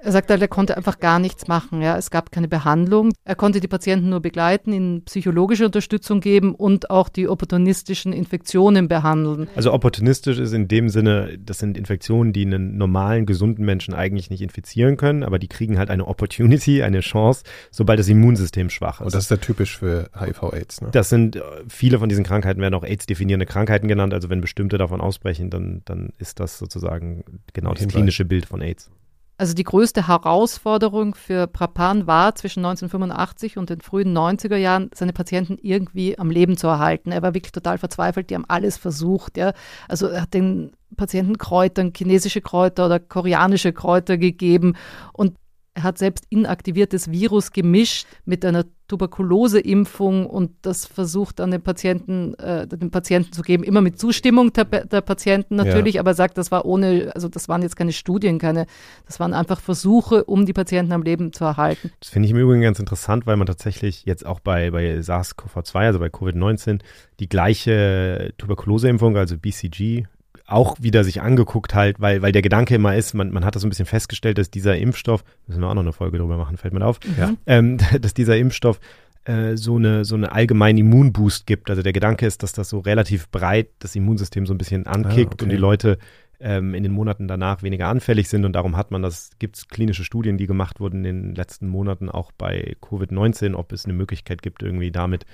[0.00, 1.82] Er sagt halt, er konnte einfach gar nichts machen.
[1.82, 1.96] Ja.
[1.96, 3.12] Es gab keine Behandlung.
[3.24, 8.88] Er konnte die Patienten nur begleiten, ihnen psychologische Unterstützung geben und auch die opportunistischen Infektionen
[8.88, 9.48] behandeln.
[9.54, 14.30] Also opportunistisch ist in dem Sinne, das sind Infektionen, die einen normalen, gesunden Menschen eigentlich
[14.30, 19.00] nicht infizieren können, aber die kriegen halt eine Opportunity, eine Chance, sobald das Immunsystem schwach
[19.00, 19.06] ist.
[19.06, 20.88] Und das ist ja typisch für HIV-AIDS, ne?
[20.92, 24.14] Das sind, äh, viele von diesen Krankheiten werden auch AIDS-definierende Krankheiten genannt.
[24.14, 28.60] Also wenn bestimmte davon ausbrechen, dann, dann ist das sozusagen genau das klinische Bild von
[28.60, 28.90] AIDS.
[29.38, 35.12] Also die größte Herausforderung für Prapan war zwischen 1985 und den frühen 90er Jahren, seine
[35.12, 37.12] Patienten irgendwie am Leben zu erhalten.
[37.12, 39.36] Er war wirklich total verzweifelt, die haben alles versucht.
[39.36, 39.52] Ja.
[39.86, 44.74] Also er hat den Patienten Kräutern, chinesische Kräuter oder koreanische Kräuter gegeben
[45.12, 45.36] und
[45.78, 52.34] er hat selbst inaktiviertes Virus gemischt mit einer Tuberkuloseimpfung und das versucht an den Patienten,
[52.34, 56.00] äh, den Patienten zu geben, immer mit Zustimmung der, der Patienten natürlich, Ja.
[56.00, 58.66] aber er sagt, das war ohne, also das waren jetzt keine Studien, keine,
[59.06, 61.92] das waren einfach Versuche, um die Patienten am Leben zu erhalten.
[62.00, 65.76] Das finde ich im Übrigen ganz interessant, weil man tatsächlich jetzt auch bei, bei SARS-CoV-2,
[65.76, 66.80] also bei Covid-19,
[67.20, 70.06] die gleiche Tuberkuloseimpfung, also BCG,
[70.48, 73.62] auch wieder sich angeguckt halt, weil, weil der Gedanke immer ist, man, man hat das
[73.62, 76.56] so ein bisschen festgestellt, dass dieser Impfstoff, müssen wir auch noch eine Folge drüber machen,
[76.56, 77.34] fällt mir auf, Ja.
[77.46, 78.80] ähm, dass dieser Impfstoff
[79.24, 81.68] äh, so eine so eine allgemeinen Immunboost gibt.
[81.70, 85.34] Also der Gedanke ist, dass das so relativ breit das Immunsystem so ein bisschen ankickt
[85.34, 85.44] okay.
[85.44, 85.98] und die Leute
[86.40, 89.68] ähm, in den Monaten danach weniger anfällig sind und darum hat man das, gibt es
[89.68, 93.94] klinische Studien, die gemacht wurden in den letzten Monaten auch bei Covid-19, ob es eine
[93.94, 95.26] Möglichkeit gibt, irgendwie damit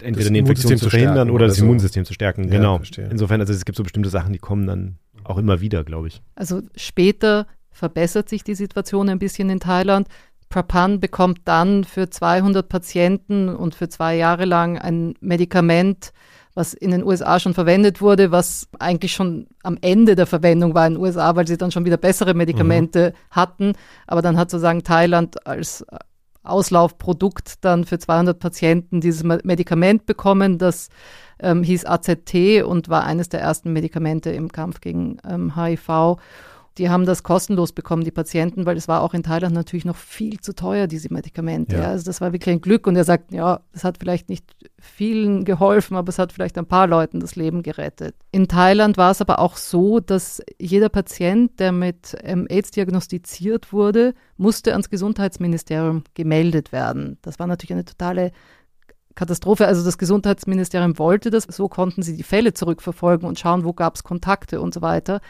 [0.00, 1.64] entweder Das eine Infektion Immunsystem zu verhindern stärken oder oder das so.
[1.64, 2.44] Immunsystem zu stärken.
[2.44, 2.76] Ja, genau.
[2.78, 3.08] verstehe.
[3.10, 6.22] Insofern, also es gibt so bestimmte Sachen, die kommen dann auch immer wieder, glaube ich.
[6.34, 10.08] Also später verbessert sich die Situation ein bisschen in Thailand.
[10.48, 16.12] Prapan bekommt dann für 200 Patienten und für zwei Jahre lang ein Medikament,
[16.54, 20.86] was in den USA schon verwendet wurde, was eigentlich schon am Ende der Verwendung war
[20.86, 23.72] in den USA, weil sie dann schon wieder bessere Medikamente hatten.
[24.06, 25.84] Aber dann hat sozusagen Thailand als
[26.44, 30.88] Auslaufprodukt dann für 200 Patienten dieses Me- Medikament bekommen, das
[31.40, 36.18] ähm, hieß AZT und war eines der ersten Medikamente im Kampf gegen ähm, HIV.
[36.78, 39.96] Die haben das kostenlos bekommen, die Patienten, weil es war auch in Thailand natürlich noch
[39.96, 41.76] viel zu teuer, diese Medikamente.
[41.76, 41.82] Ja.
[41.82, 41.88] Ja.
[41.88, 42.86] Also das war wirklich ein Glück.
[42.86, 44.44] Und er sagt, ja, es hat vielleicht nicht
[44.80, 48.16] vielen geholfen, aber es hat vielleicht ein paar Leuten das Leben gerettet.
[48.32, 53.72] In Thailand war es aber auch so, dass jeder Patient, der mit ähm, AIDS diagnostiziert
[53.72, 57.18] wurde, musste ans Gesundheitsministerium gemeldet werden.
[57.22, 58.32] Das war natürlich eine totale
[59.14, 59.66] Katastrophe.
[59.66, 63.94] Also das Gesundheitsministerium wollte das, so konnten sie die Fälle zurückverfolgen und schauen, wo gab
[63.94, 65.20] es Kontakte und so weiter.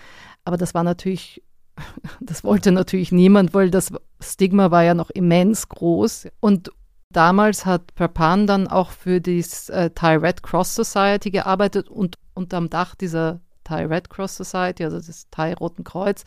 [0.44, 1.42] Aber das war natürlich,
[2.20, 6.28] das wollte natürlich niemand, weil das Stigma war ja noch immens groß.
[6.40, 6.70] Und
[7.10, 12.70] damals hat Perpan dann auch für die äh, Thai Red Cross Society gearbeitet und unterm
[12.70, 16.24] Dach dieser Thai Red Cross Society, also des Thai Roten Kreuz,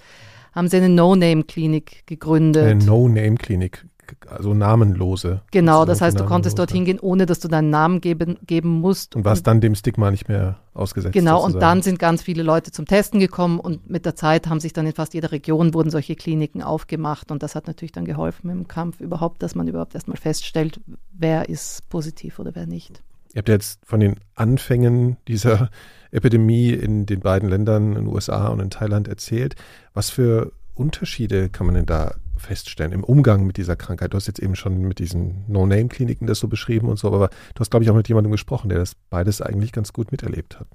[0.53, 2.65] haben sie eine No-Name-Klinik gegründet.
[2.65, 3.85] Eine No-Name-Klinik,
[4.27, 5.41] also namenlose.
[5.51, 9.15] Genau, das heißt, du konntest dorthin gehen, ohne dass du deinen Namen geben, geben musst.
[9.15, 11.13] Und warst dann dem Stigma nicht mehr ausgesetzt.
[11.13, 11.59] Genau, und sozusagen.
[11.59, 14.85] dann sind ganz viele Leute zum Testen gekommen und mit der Zeit haben sich dann
[14.85, 18.67] in fast jeder Region wurden solche Kliniken aufgemacht und das hat natürlich dann geholfen im
[18.67, 20.79] Kampf überhaupt, dass man überhaupt erstmal feststellt,
[21.13, 23.01] wer ist positiv oder wer nicht.
[23.33, 25.69] Ihr habt ja jetzt von den Anfängen dieser
[26.11, 29.55] Epidemie in den beiden Ländern, in den USA und in Thailand erzählt.
[29.93, 34.13] Was für Unterschiede kann man denn da feststellen im Umgang mit dieser Krankheit?
[34.13, 37.59] Du hast jetzt eben schon mit diesen No-Name-Kliniken das so beschrieben und so, aber du
[37.59, 40.67] hast, glaube ich, auch mit jemandem gesprochen, der das beides eigentlich ganz gut miterlebt hat.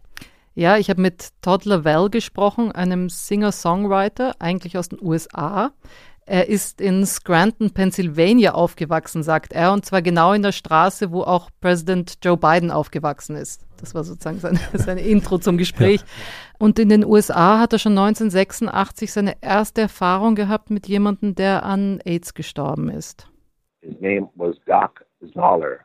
[0.55, 5.73] Ja, ich habe mit Todd Lavelle gesprochen, einem Singer-Songwriter, eigentlich aus den USA.
[6.27, 11.23] Er ist in Scranton, Pennsylvania aufgewachsen, sagt er, und zwar genau in der Straße, wo
[11.23, 13.65] auch Präsident Joe Biden aufgewachsen ist.
[13.83, 16.01] Das war sozusagen seine, seine Intro zum Gespräch.
[16.59, 21.65] Und in den USA hat er schon 1986 seine erste Erfahrung gehabt mit jemandem, der
[21.65, 23.29] an AIDS gestorben ist.
[23.83, 25.81] His name was Doc Zoller,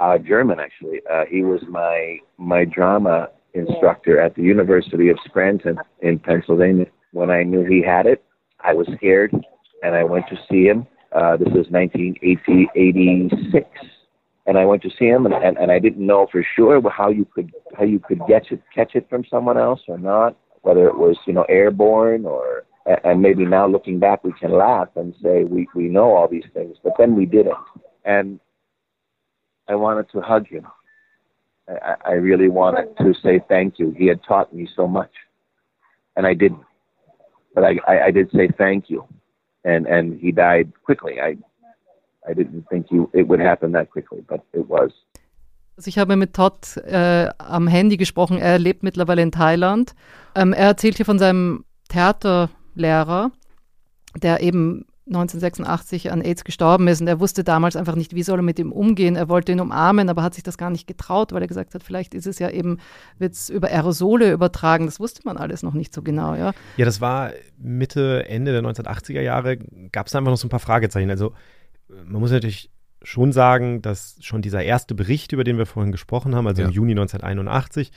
[0.00, 1.00] uh, German actually.
[1.08, 6.86] Uh, he was my my drama instructor at the University of Scranton in Pennsylvania.
[7.12, 8.20] When I knew he had it,
[8.64, 9.32] I was scared,
[9.84, 10.88] and I went to see him.
[11.12, 13.68] Uh, this is 1986,
[14.48, 17.10] and I went to see him, and, and, and I didn't know for sure how
[17.10, 20.88] you could how you could get it catch it from someone else or not, whether
[20.88, 22.64] it was you know airborne or
[23.04, 26.46] and maybe now looking back we can laugh and say we, we know all these
[26.54, 27.58] things, but then we didn't.
[28.06, 28.40] And
[29.68, 30.66] I wanted to hug him.
[31.68, 33.94] I, I I really wanted to say thank you.
[33.98, 35.12] He had taught me so much,
[36.16, 36.64] and I didn't.
[37.54, 39.06] But I, I, I did say thank you,
[39.64, 41.20] and and he died quickly.
[41.20, 41.36] I
[42.28, 44.92] I didn't think you it would happen that quickly, but it was.
[45.76, 48.38] Also ich habe mit Todd äh, am Handy gesprochen.
[48.38, 49.94] Er lebt mittlerweile in Thailand.
[50.34, 53.30] Ähm, er erzählt hier von seinem Theaterlehrer,
[54.20, 58.40] der eben 1986 an AIDS gestorben ist und er wusste damals einfach nicht, wie soll
[58.40, 59.16] er mit ihm umgehen.
[59.16, 61.82] Er wollte ihn umarmen, aber hat sich das gar nicht getraut, weil er gesagt hat,
[61.82, 62.78] vielleicht ist es ja eben,
[63.18, 64.86] wird es über Aerosole übertragen.
[64.86, 66.52] Das wusste man alles noch nicht so genau, ja.
[66.76, 69.58] Ja, das war Mitte, Ende der 1980er Jahre,
[69.92, 71.10] gab es einfach noch so ein paar Fragezeichen.
[71.10, 71.32] Also
[71.88, 72.70] man muss natürlich
[73.02, 76.68] schon sagen, dass schon dieser erste Bericht, über den wir vorhin gesprochen haben, also Ja.
[76.68, 77.92] im Juni 1981,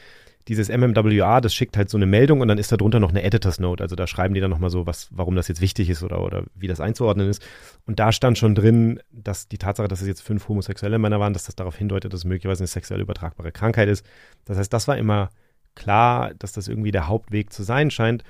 [0.48, 3.22] dieses MMWA, das schickt halt so eine Meldung und dann ist da drunter noch eine
[3.24, 3.84] Editor's Note.
[3.84, 6.46] Also da schreiben die dann nochmal so, was, warum das jetzt wichtig ist oder, oder
[6.56, 7.44] wie das einzuordnen ist.
[7.86, 11.34] Und da stand schon drin, dass die Tatsache, dass es jetzt fünf homosexuelle Männer waren,
[11.34, 14.04] dass das darauf hindeutet, dass es möglicherweise eine sexuell übertragbare Krankheit ist.
[14.46, 15.30] Das heißt, das war immer
[15.76, 18.24] klar, dass das irgendwie der Hauptweg zu sein scheint.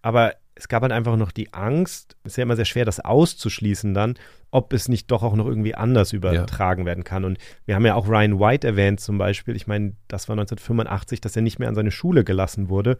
[0.00, 2.98] Aber es gab halt einfach noch die Angst, es ist ja immer sehr schwer, das
[3.00, 4.14] auszuschließen dann,
[4.50, 7.24] ob es nicht doch auch noch irgendwie anders übertragen werden kann.
[7.24, 9.54] Und wir haben ja auch Ryan White erwähnt zum Beispiel.
[9.54, 12.98] Ich meine, das war 1985, dass er nicht mehr an seine Schule gelassen wurde.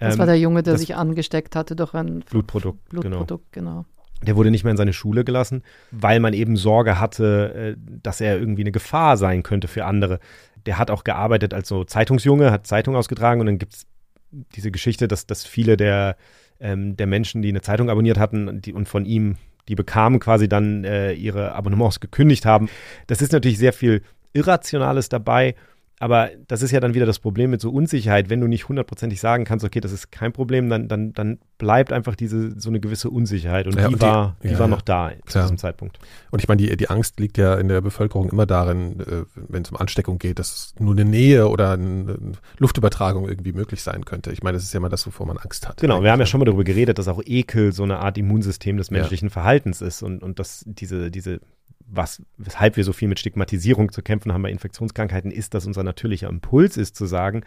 [0.00, 3.00] Das Ähm, war der Junge, der sich angesteckt hatte durch ein Blutprodukt, genau.
[3.02, 3.84] Blutprodukt, genau.
[4.22, 8.20] Der wurde nicht mehr in seine Schule gelassen, weil man eben Sorge hatte, äh, dass
[8.20, 10.18] er irgendwie eine Gefahr sein könnte für andere.
[10.66, 13.86] Der hat auch gearbeitet als so Zeitungsjunge, hat Zeitung ausgetragen und dann gibt es
[14.30, 16.16] diese Geschichte, dass, dass viele der,
[16.60, 19.36] ähm, der Menschen, die eine Zeitung abonniert hatten die, und von ihm
[19.68, 22.68] die bekamen, quasi dann äh, ihre Abonnements gekündigt haben.
[23.06, 25.54] Das ist natürlich sehr viel Irrationales dabei.
[26.00, 28.30] Aber das ist ja dann wieder das Problem mit so Unsicherheit.
[28.30, 31.92] Wenn du nicht hundertprozentig sagen kannst, okay, das ist kein Problem, dann, dann, dann bleibt
[31.92, 33.66] einfach diese so eine gewisse Unsicherheit.
[33.66, 35.22] Und ja, die, und die, war, die ja, war noch da klar.
[35.26, 35.98] zu diesem Zeitpunkt.
[36.30, 39.62] Und ich meine, die, die Angst liegt ja in der Bevölkerung immer darin, äh, wenn
[39.62, 42.16] es um Ansteckung geht, dass nur eine Nähe oder eine
[42.58, 44.30] Luftübertragung irgendwie möglich sein könnte.
[44.30, 45.78] Ich meine, das ist ja immer das, wovor man Angst hat.
[45.78, 48.76] Genau, wir haben ja schon mal darüber geredet, dass auch Ekel so eine Art Immunsystem
[48.76, 49.32] des menschlichen ja.
[49.32, 51.40] Verhaltens ist und, und dass diese, diese
[51.90, 55.82] was, weshalb wir so viel mit Stigmatisierung zu kämpfen haben bei Infektionskrankheiten, ist, dass unser
[55.82, 57.44] natürlicher Impuls ist, zu sagen,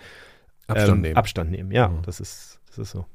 [0.68, 1.18] Abstand ähm, nehmen.
[1.18, 2.02] Abstand nehmen, ja, mhm.
[2.04, 3.06] das, ist, das ist so.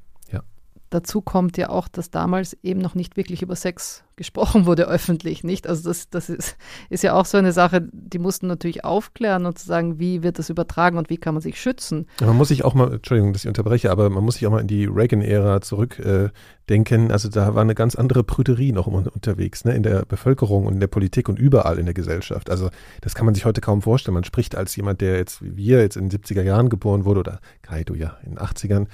[0.90, 5.44] Dazu kommt ja auch, dass damals eben noch nicht wirklich über Sex gesprochen wurde öffentlich,
[5.44, 5.66] nicht?
[5.66, 6.56] Also das, das ist,
[6.88, 10.38] ist ja auch so eine Sache, die mussten natürlich aufklären und zu sagen, wie wird
[10.38, 12.06] das übertragen und wie kann man sich schützen.
[12.20, 14.60] Man muss sich auch mal, Entschuldigung, dass ich unterbreche, aber man muss sich auch mal
[14.60, 17.10] in die Reagan-Ära zurückdenken.
[17.10, 19.74] Äh, also da war eine ganz andere Prüderie noch unterwegs, ne?
[19.74, 22.48] in der Bevölkerung und in der Politik und überall in der Gesellschaft.
[22.48, 22.70] Also
[23.02, 24.14] das kann man sich heute kaum vorstellen.
[24.14, 27.20] Man spricht als jemand, der jetzt wie wir jetzt in den 70er Jahren geboren wurde
[27.20, 28.86] oder Kai, du ja in den 80ern,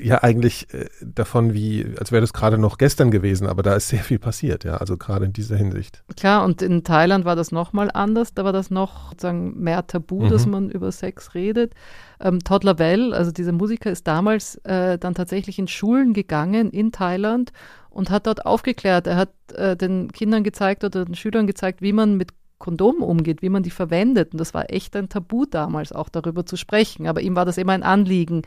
[0.00, 3.88] ja eigentlich äh, davon, wie, als wäre das gerade noch gestern gewesen, aber da ist
[3.88, 6.02] sehr viel passiert, ja, also gerade in dieser Hinsicht.
[6.16, 10.24] Klar, und in Thailand war das nochmal anders, da war das noch sozusagen mehr Tabu,
[10.24, 10.28] mhm.
[10.30, 11.74] dass man über Sex redet.
[12.20, 16.92] Ähm, Todd Lavelle, also dieser Musiker, ist damals äh, dann tatsächlich in Schulen gegangen in
[16.92, 17.52] Thailand
[17.90, 19.06] und hat dort aufgeklärt.
[19.06, 22.30] Er hat äh, den Kindern gezeigt oder den Schülern gezeigt, wie man mit
[22.62, 24.32] Kondom umgeht, wie man die verwendet.
[24.32, 27.08] Und das war echt ein Tabu damals, auch darüber zu sprechen.
[27.08, 28.42] Aber ihm war das immer ein Anliegen.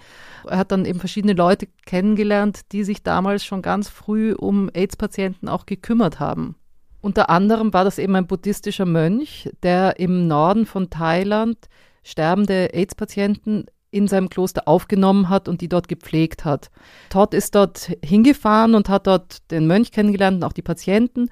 [0.48, 5.50] Er hat dann eben verschiedene Leute kennengelernt, die sich damals schon ganz früh um AIDS-Patienten
[5.50, 6.56] auch gekümmert haben.
[7.02, 11.58] Unter anderem war das eben ein buddhistischer Mönch, der im Norden von Thailand
[12.02, 16.72] sterbende AIDS-Patienten in seinem Kloster aufgenommen hat und die dort gepflegt hat.
[17.10, 21.30] Todd ist dort hingefahren und hat dort den Mönch kennengelernt und auch die Patienten.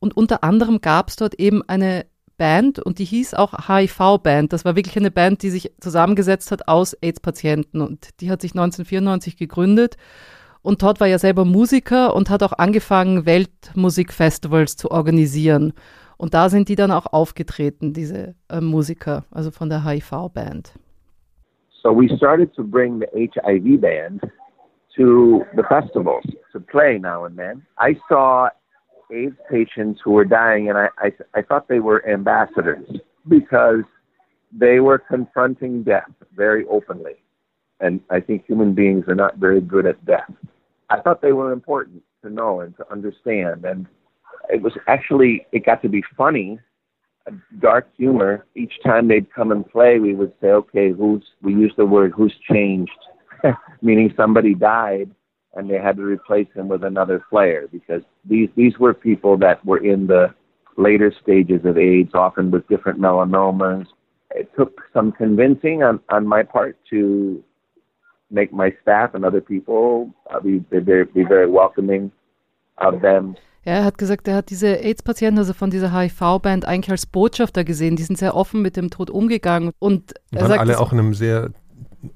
[0.00, 2.04] Und unter anderem gab es dort eben eine
[2.36, 4.52] Band und die hieß auch HIV-Band.
[4.52, 8.52] Das war wirklich eine Band, die sich zusammengesetzt hat aus AIDS-Patienten und die hat sich
[8.52, 9.96] 1994 gegründet.
[10.62, 15.72] Und Todd war ja selber Musiker und hat auch angefangen, Weltmusikfestivals zu organisieren.
[16.16, 20.74] Und da sind die dann auch aufgetreten, diese äh, Musiker, also von der HIV-Band.
[21.82, 24.22] So we started to bring the HIV band
[24.96, 27.64] to the festivals to play now and then.
[27.78, 28.48] I saw
[29.12, 32.86] AIDS patients who were dying, and I, I, I thought they were ambassadors
[33.28, 33.82] because
[34.52, 37.14] they were confronting death very openly.
[37.80, 40.30] And I think human beings are not very good at death.
[40.88, 43.64] I thought they were important to know and to understand.
[43.64, 43.86] And
[44.48, 46.58] it was actually, it got to be funny,
[47.60, 48.46] dark humor.
[48.54, 52.12] Each time they'd come and play, we would say, okay, who's, we use the word,
[52.16, 52.90] who's changed,
[53.82, 55.10] meaning somebody died
[55.56, 59.64] and they had to replace him with another player because these these were people that
[59.64, 60.34] were in the
[60.76, 63.86] later stages of AIDS, often with different melanomas.
[64.30, 67.42] It took some convincing on, on my part to
[68.30, 72.10] make my staff and other people uh, be, be, be very welcoming
[72.78, 73.36] of them.
[73.64, 77.64] Ja, er hat gesagt, er hat diese AIDS-Patienten, also von dieser HIV-Band, eigentlich als Botschafter
[77.64, 77.96] gesehen.
[77.96, 79.72] Die sind sehr offen mit dem Tod umgegangen.
[79.80, 81.50] Und er waren sagt, alle auch in einem sehr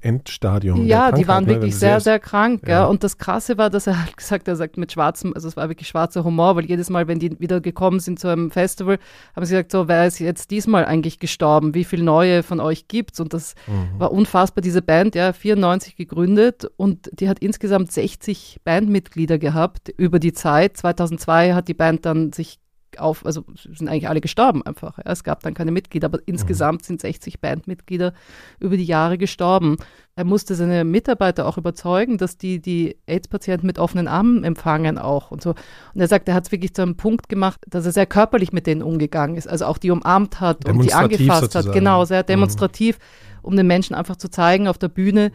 [0.01, 0.85] Endstadium.
[0.85, 2.63] Ja, die waren ne, wirklich sehr, sehr krank.
[2.63, 2.69] Ja.
[2.69, 2.85] ja.
[2.85, 5.67] Und das Krasse war, dass er halt gesagt, er sagt mit schwarzem, also es war
[5.67, 8.99] wirklich schwarzer Humor, weil jedes Mal, wenn die wieder gekommen sind zu einem Festival,
[9.35, 11.73] haben sie gesagt, so, wer ist jetzt diesmal eigentlich gestorben?
[11.73, 13.19] Wie viele neue von euch gibt's?
[13.19, 13.99] Und das mhm.
[13.99, 20.19] war unfassbar, diese Band, ja, 94 gegründet und die hat insgesamt 60 Bandmitglieder gehabt über
[20.19, 20.77] die Zeit.
[20.77, 22.60] 2002 hat die Band dann sich
[22.99, 24.97] auf, also sind eigentlich alle gestorben einfach.
[24.97, 25.03] Ja.
[25.11, 26.85] Es gab dann keine Mitglieder, aber insgesamt mhm.
[26.85, 28.13] sind 60 Bandmitglieder
[28.59, 29.77] über die Jahre gestorben.
[30.15, 35.31] Er musste seine Mitarbeiter auch überzeugen, dass die die AIDS-Patienten mit offenen Armen empfangen auch
[35.31, 35.51] und so.
[35.93, 38.51] Und er sagt, er hat es wirklich zu einem Punkt gemacht, dass er sehr körperlich
[38.51, 41.67] mit denen umgegangen ist, also auch die umarmt hat und die angefasst sozusagen.
[41.67, 41.73] hat.
[41.73, 42.27] Genau, sehr mhm.
[42.27, 43.39] demonstrativ, mhm.
[43.43, 45.31] um den Menschen einfach zu zeigen auf der Bühne,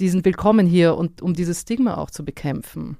[0.00, 2.96] die sind willkommen hier und um dieses Stigma auch zu bekämpfen.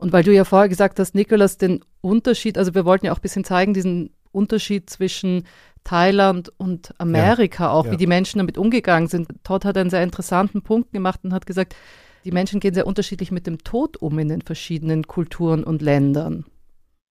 [0.00, 3.18] Und weil du ja vorher gesagt hast, Nikolas, den Unterschied, also wir wollten ja auch
[3.18, 5.44] ein bisschen zeigen, diesen Unterschied zwischen
[5.84, 7.92] Thailand und Amerika, ja, auch ja.
[7.92, 9.28] wie die Menschen damit umgegangen sind.
[9.44, 11.76] Todd hat einen sehr interessanten Punkt gemacht und hat gesagt,
[12.24, 16.44] die Menschen gehen sehr unterschiedlich mit dem Tod um in den verschiedenen Kulturen und Ländern.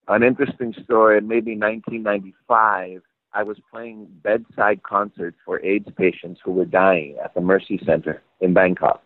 [0.07, 3.03] An interesting story, in maybe 1995,
[3.35, 8.19] I was playing bedside concerts for AIDS patients who were dying at the Mercy Center
[8.39, 9.01] in Bangkok.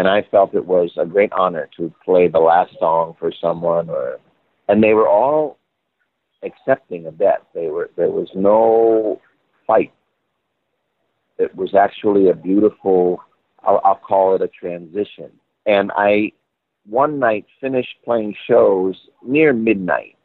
[0.00, 3.90] And I felt it was a great honor to play the last song for someone
[3.90, 4.18] or
[4.66, 5.58] and they were all
[6.42, 7.42] accepting of death.
[7.54, 9.20] They were there was no
[9.66, 9.92] fight.
[11.38, 13.22] It was actually a beautiful
[13.62, 15.30] I'll, I'll call it a transition.
[15.66, 16.32] And I
[16.86, 20.16] one night finished playing shows near midnight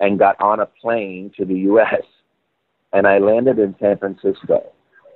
[0.00, 2.04] and got on a plane to the U.S.
[2.94, 4.72] And I landed in San Francisco,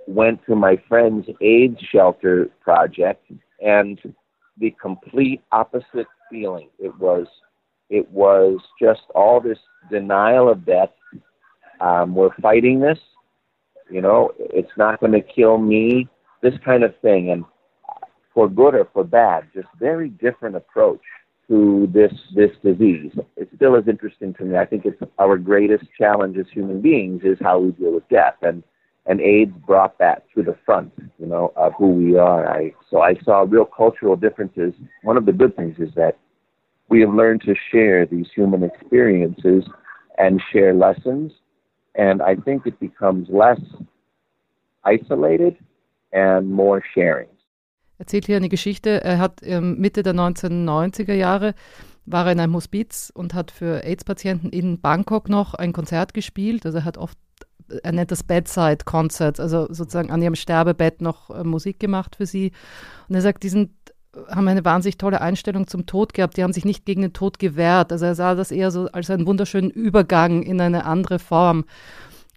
[0.06, 3.98] went to my friend's AIDS shelter project, and
[4.58, 6.68] the complete opposite feeling.
[6.78, 7.26] It was,
[7.90, 9.58] it was just all this
[9.90, 10.90] denial of death.
[11.80, 12.98] Um, we're fighting this.
[13.90, 16.08] You know, it's not going to kill me.
[16.42, 17.44] This kind of thing, and
[18.34, 21.00] for good or for bad, just very different approach
[21.48, 23.12] to this this disease.
[23.36, 24.56] It still is interesting to me.
[24.56, 28.34] I think it's our greatest challenge as human beings is how we deal with death,
[28.42, 28.62] and
[29.06, 32.48] and AIDS brought that to the front, you know, of who we are.
[32.48, 34.74] I so I saw real cultural differences.
[35.02, 36.18] One of the good things is that
[36.88, 39.64] we have learned to share these human experiences
[40.18, 41.32] and share lessons,
[41.94, 43.60] and I think it becomes less
[44.84, 45.56] isolated
[46.12, 47.28] and more sharing.
[47.98, 49.02] erzählt hier eine Geschichte.
[49.02, 51.54] Er hat ähm, Mitte der 1990er Jahre
[52.04, 56.64] war er in einem Hospiz und hat für AIDS-Patienten in Bangkok noch ein Konzert gespielt.
[56.64, 57.18] Also er hat oft,
[57.82, 62.26] er nennt das Bedside Concerts, also sozusagen an ihrem Sterbebett noch äh, Musik gemacht für
[62.26, 62.52] sie.
[63.08, 63.70] Und er sagt, die sind,
[64.28, 66.36] haben eine wahnsinnig tolle Einstellung zum Tod gehabt.
[66.36, 67.92] Die haben sich nicht gegen den Tod gewehrt.
[67.92, 71.64] Also er sah das eher so als einen wunderschönen Übergang in eine andere Form.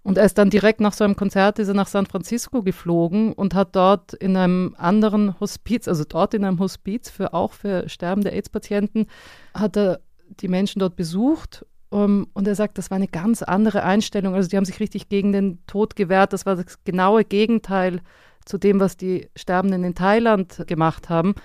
[0.03, 3.33] Und er ist dann direkt nach so einem Konzert ist er nach San Francisco geflogen
[3.33, 7.87] und hat dort in einem anderen Hospiz, also dort in einem Hospiz für auch für
[7.89, 9.07] sterbende AIDS-Patienten,
[9.53, 9.99] hat er
[10.41, 11.65] die Menschen dort besucht.
[11.91, 14.35] Um, ähm, und er sagt, das war eine ganz andere Einstellung.
[14.35, 16.33] Also die haben sich richtig gegen den Tod gewehrt.
[16.33, 18.01] Das war das genaue Gegenteil
[18.45, 21.35] zu dem, was die Sterbenden in Thailand gemacht haben.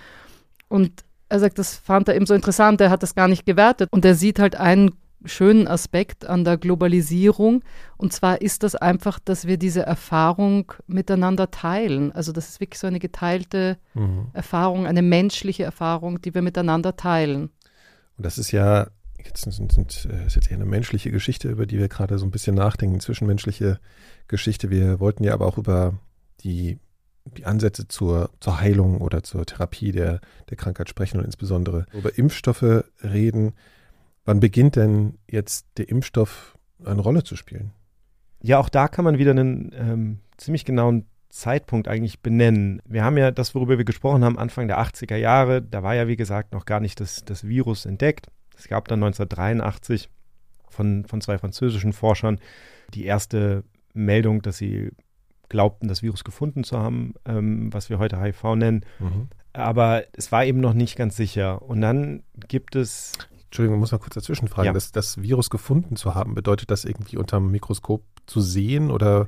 [0.67, 2.79] Und er sagt, das fand er eben so interessant.
[2.81, 3.89] Er hat das gar nicht gewertet.
[3.91, 4.91] Und er sieht halt einen
[5.25, 7.63] schönen Aspekt an der Globalisierung.
[7.97, 12.11] Und zwar ist das einfach, dass wir diese Erfahrung miteinander teilen.
[12.11, 14.27] Also das ist wirklich so eine geteilte mhm.
[14.33, 17.49] Erfahrung, eine menschliche Erfahrung, die wir miteinander teilen.
[18.17, 18.87] Und das ist ja,
[19.25, 22.25] jetzt sind, sind, äh, ist jetzt eher eine menschliche Geschichte, über die wir gerade so
[22.25, 23.79] ein bisschen nachdenken, zwischenmenschliche
[24.27, 24.69] Geschichte.
[24.69, 25.99] Wir wollten ja aber auch über
[26.41, 26.79] die,
[27.37, 32.17] die Ansätze zur, zur Heilung oder zur Therapie der, der Krankheit sprechen und insbesondere über
[32.17, 33.53] Impfstoffe reden.
[34.25, 37.71] Wann beginnt denn jetzt der Impfstoff eine Rolle zu spielen?
[38.41, 42.81] Ja, auch da kann man wieder einen ähm, ziemlich genauen Zeitpunkt eigentlich benennen.
[42.85, 46.07] Wir haben ja das, worüber wir gesprochen haben, Anfang der 80er Jahre, da war ja
[46.07, 48.27] wie gesagt noch gar nicht das, das Virus entdeckt.
[48.57, 50.09] Es gab dann 1983
[50.69, 52.39] von, von zwei französischen Forschern
[52.93, 54.91] die erste Meldung, dass sie
[55.49, 58.85] glaubten, das Virus gefunden zu haben, ähm, was wir heute HIV nennen.
[58.99, 59.29] Mhm.
[59.53, 61.61] Aber es war eben noch nicht ganz sicher.
[61.61, 63.13] Und dann gibt es
[63.45, 64.65] Entschuldigung, muss mal kurz dazwischen fragen.
[64.67, 64.73] Ja.
[64.73, 69.27] Das, das Virus gefunden zu haben, bedeutet das irgendwie unter dem Mikroskop zu sehen oder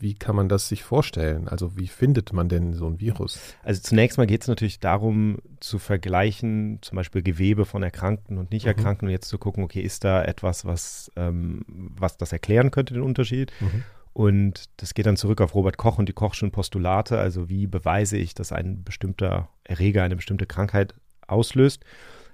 [0.00, 1.46] wie kann man das sich vorstellen?
[1.46, 3.38] Also wie findet man denn so ein Virus?
[3.62, 8.50] Also zunächst mal geht es natürlich darum zu vergleichen, zum Beispiel Gewebe von Erkrankten und
[8.50, 9.10] Nicht-Erkrankten mhm.
[9.10, 13.02] und jetzt zu gucken, okay, ist da etwas, was, ähm, was das erklären könnte, den
[13.02, 13.52] Unterschied?
[13.60, 13.84] Mhm.
[14.12, 18.16] Und das geht dann zurück auf Robert Koch und die Kochschen Postulate, also wie beweise
[18.16, 20.94] ich, dass ein bestimmter Erreger eine bestimmte Krankheit
[21.26, 21.84] auslöst.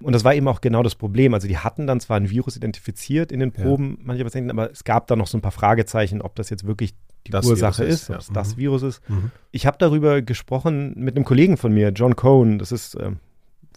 [0.01, 1.33] Und das war eben auch genau das Problem.
[1.33, 4.05] Also die hatten dann zwar ein Virus identifiziert in den Proben ja.
[4.05, 6.93] mancher Patienten, aber es gab da noch so ein paar Fragezeichen, ob das jetzt wirklich
[7.25, 8.33] die das Ursache Virus ist, ob es ja.
[8.33, 8.57] das mhm.
[8.57, 9.09] Virus ist.
[9.09, 9.31] Mhm.
[9.51, 12.59] Ich habe darüber gesprochen mit einem Kollegen von mir, John Cohn.
[12.59, 13.11] Das ist äh,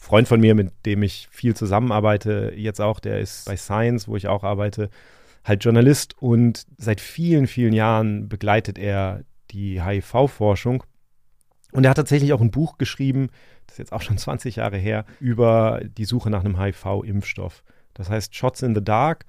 [0.00, 2.52] Freund von mir, mit dem ich viel zusammenarbeite.
[2.56, 4.90] Jetzt auch, der ist bei Science, wo ich auch arbeite,
[5.44, 10.84] halt Journalist und seit vielen, vielen Jahren begleitet er die HIV-Forschung.
[11.72, 13.28] Und er hat tatsächlich auch ein Buch geschrieben,
[13.66, 17.62] das ist jetzt auch schon 20 Jahre her, über die Suche nach einem HIV-Impfstoff.
[17.94, 19.26] Das heißt Shots in the Dark.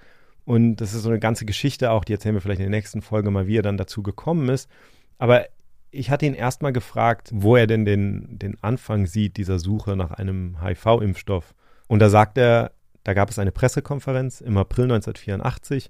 [0.51, 3.01] Und das ist so eine ganze Geschichte auch, die erzählen wir vielleicht in der nächsten
[3.01, 4.69] Folge mal, wie er dann dazu gekommen ist.
[5.17, 5.45] Aber
[5.91, 10.11] ich hatte ihn erstmal gefragt, wo er denn den, den Anfang sieht dieser Suche nach
[10.11, 11.55] einem HIV-Impfstoff.
[11.87, 12.73] Und da sagt er,
[13.05, 15.89] da gab es eine Pressekonferenz im April 1984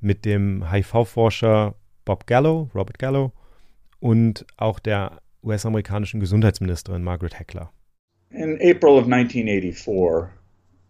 [0.00, 3.32] mit dem HIV-Forscher Bob Gallo, Robert Gallo
[3.98, 7.72] und auch der US-amerikanischen Gesundheitsministerin Margaret Heckler.
[8.30, 10.30] In April of 1984,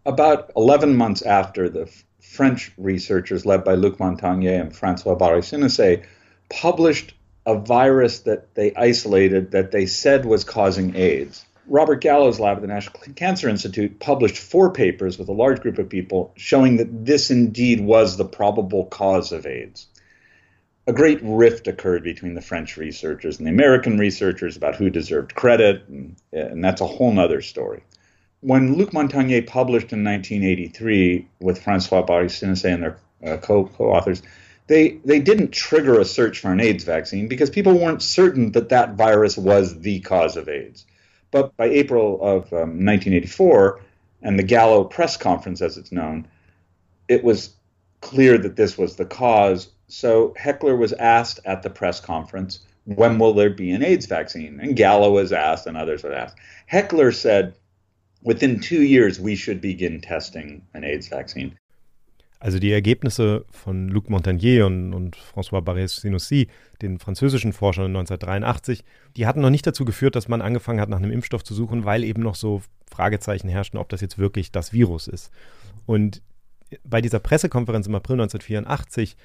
[0.04, 1.90] about 11 months after the
[2.20, 6.04] French researchers led by Luc Montagnier and Francois Barré-Sénécé
[6.48, 7.14] published
[7.44, 11.44] a virus that they isolated that they said was causing AIDS.
[11.68, 15.78] Robert Gallo's lab at the National Cancer Institute published four papers with a large group
[15.78, 19.88] of people showing that this indeed was the probable cause of AIDS
[20.86, 25.34] a great rift occurred between the French researchers and the American researchers about who deserved
[25.34, 27.82] credit, and, and that's a whole other story.
[28.40, 34.22] When Luc Montagnier published in 1983 with Francois Barry and their uh, co authors
[34.66, 38.70] they they didn't trigger a search for an AIDS vaccine because people weren't certain that
[38.70, 40.84] that virus was the cause of AIDS.
[41.30, 43.80] But by April of um, 1984
[44.22, 46.26] and the Gallo press conference, as it's known,
[47.08, 47.54] it was
[48.00, 49.68] clear that this was the cause.
[49.88, 54.58] So Heckler was asked at the press conference, "When will there be an AIDS vaccine?"
[54.60, 56.36] And Gallo was asked, and others were asked.
[56.66, 57.54] Heckler said,
[58.22, 61.52] "Within two years, we should begin testing an AIDS vaccine."
[62.38, 66.48] Also die Ergebnisse von Luc Montagnier und, und François Barrès-Sinoussi,
[66.82, 68.84] den französischen Forschern 1983,
[69.16, 71.86] die hatten noch nicht dazu geführt, dass man angefangen hat, nach einem Impfstoff zu suchen,
[71.86, 75.30] weil eben noch so Fragezeichen herrschten, ob das jetzt wirklich das Virus ist.
[75.86, 76.22] Und
[76.84, 79.16] bei dieser Pressekonferenz im April 1984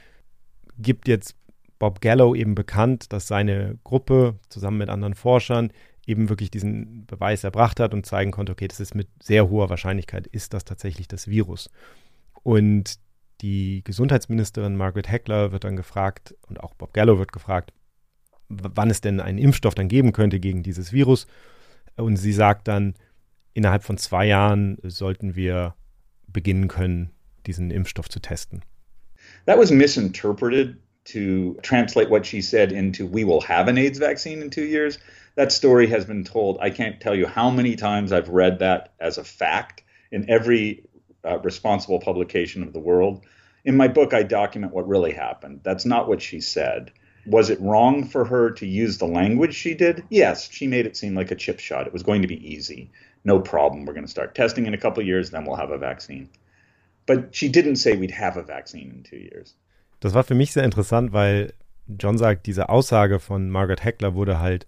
[0.78, 1.36] gibt jetzt
[1.80, 5.72] Bob Gallo eben bekannt, dass seine Gruppe zusammen mit anderen Forschern
[6.06, 9.70] eben wirklich diesen Beweis erbracht hat und zeigen konnte, okay, das ist mit sehr hoher
[9.70, 11.70] Wahrscheinlichkeit, ist das tatsächlich das Virus.
[12.44, 13.00] Und
[13.42, 17.74] die Gesundheitsministerin Margaret Heckler wird dann gefragt und auch Bob Gallo wird gefragt,
[18.50, 21.28] wann es denn einen Impfstoff dann geben könnte gegen dieses Virus.
[21.96, 22.96] Und sie sagt dann,
[23.54, 25.76] innerhalb von zwei Jahren sollten wir
[26.28, 27.12] beginnen können,
[27.46, 28.62] diesen Impfstoff zu testen.
[29.46, 34.42] That was misinterpreted to translate what she said into we will have an AIDS vaccine
[34.42, 34.98] in two years.
[35.36, 36.60] That story has been told.
[36.62, 40.84] I can't tell you how many times I've read that as a fact in every
[41.26, 43.26] uh, responsible publication of the world.
[43.64, 45.62] In my book, I document what really happened.
[45.64, 46.92] That's not what she said.
[47.26, 50.04] Was it wrong for her to use the language she did?
[50.10, 51.86] Yes, she made it seem like a chip shot.
[51.86, 52.90] It was going to be easy.
[53.24, 53.86] No problem.
[53.86, 56.30] We're going to start testing in a couple years, then we'll have a vaccine.
[57.06, 59.54] But she didn't say we'd have a vaccine in two years.
[60.02, 61.54] Das war für mich sehr interessant, weil
[61.88, 64.66] John sagt, diese Aussage von Margaret Heckler wurde halt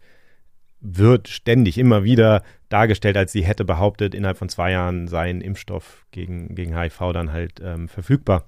[0.83, 5.41] wird ständig immer wieder dargestellt, als sie hätte behauptet, innerhalb von zwei Jahren sei ein
[5.41, 8.45] Impfstoff gegen, gegen HIV dann halt ähm, verfügbar.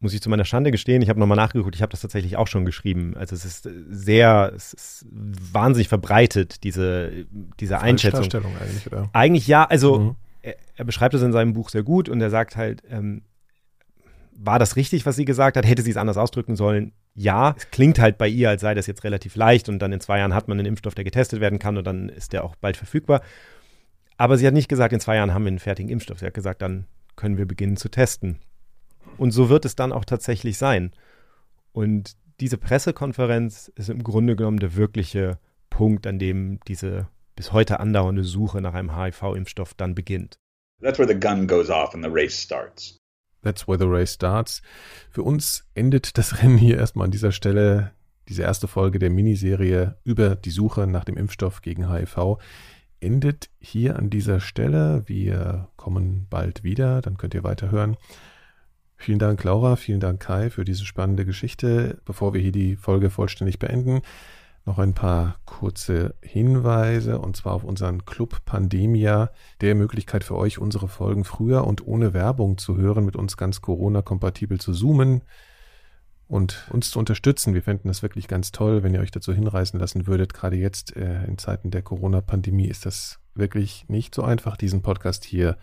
[0.00, 2.48] Muss ich zu meiner Schande gestehen, ich habe nochmal nachgeguckt, ich habe das tatsächlich auch
[2.48, 3.14] schon geschrieben.
[3.16, 7.12] Also es ist sehr, es ist wahnsinnig verbreitet, diese,
[7.60, 8.24] diese Einschätzung.
[8.24, 9.08] eigentlich, oder?
[9.12, 10.16] Eigentlich ja, also mhm.
[10.42, 13.22] er, er, beschreibt es in seinem Buch sehr gut und er sagt halt, ähm,
[14.42, 15.66] war das richtig, was sie gesagt hat?
[15.66, 16.92] Hätte sie es anders ausdrücken sollen?
[17.14, 20.00] ja, es klingt halt bei ihr, als sei das jetzt relativ leicht und dann in
[20.00, 22.56] zwei Jahren hat man einen Impfstoff, der getestet werden kann und dann ist der auch
[22.56, 23.22] bald verfügbar.
[24.16, 26.18] Aber sie hat nicht gesagt, in zwei Jahren haben wir einen fertigen Impfstoff.
[26.18, 26.86] Sie hat gesagt, dann
[27.16, 28.38] können wir beginnen zu testen.
[29.16, 30.92] Und so wird es dann auch tatsächlich sein.
[31.72, 35.38] Und diese Pressekonferenz ist im Grunde genommen der wirkliche
[35.68, 40.38] Punkt, an dem diese bis heute andauernde Suche nach einem HIV-Impfstoff dann beginnt.
[40.82, 42.99] That's where the gun goes off and the race starts.
[43.42, 44.62] That's where the race starts.
[45.10, 47.92] Für uns endet das Rennen hier erstmal an dieser Stelle.
[48.28, 52.38] Diese erste Folge der Miniserie über die Suche nach dem Impfstoff gegen HIV
[53.00, 55.02] endet hier an dieser Stelle.
[55.06, 57.96] Wir kommen bald wieder, dann könnt ihr weiterhören.
[58.96, 61.98] Vielen Dank, Laura, vielen Dank, Kai, für diese spannende Geschichte.
[62.04, 64.02] Bevor wir hier die Folge vollständig beenden,
[64.66, 69.30] noch ein paar kurze Hinweise und zwar auf unseren Club Pandemia,
[69.60, 73.60] der Möglichkeit für euch, unsere Folgen früher und ohne Werbung zu hören, mit uns ganz
[73.60, 75.22] Corona-kompatibel zu zoomen
[76.28, 77.54] und uns zu unterstützen.
[77.54, 80.34] Wir fänden das wirklich ganz toll, wenn ihr euch dazu hinreißen lassen würdet.
[80.34, 85.24] Gerade jetzt äh, in Zeiten der Corona-Pandemie ist das wirklich nicht so einfach, diesen Podcast
[85.24, 85.56] hier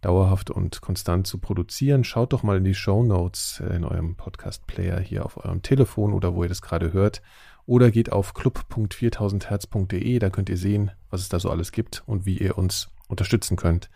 [0.00, 2.04] dauerhaft und konstant zu produzieren.
[2.04, 6.14] Schaut doch mal in die Show Notes äh, in eurem Podcast-Player hier auf eurem Telefon
[6.14, 7.20] oder wo ihr das gerade hört
[7.66, 12.26] oder geht auf club.4000herz.de, da könnt ihr sehen, was es da so alles gibt und
[12.26, 13.90] wie ihr uns unterstützen könnt.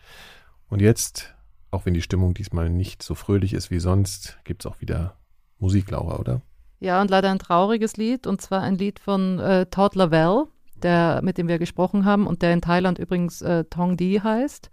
[0.69, 1.35] Und jetzt,
[1.71, 5.17] auch wenn die Stimmung diesmal nicht so fröhlich ist wie sonst, gibt es auch wieder
[5.59, 6.43] Musik, Laura, oder?
[6.81, 11.21] Ja, und leider ein trauriges Lied, und zwar ein Lied von äh, Todd Lavelle, der,
[11.23, 14.71] mit dem wir gesprochen haben und der in Thailand übrigens äh, Tong Di heißt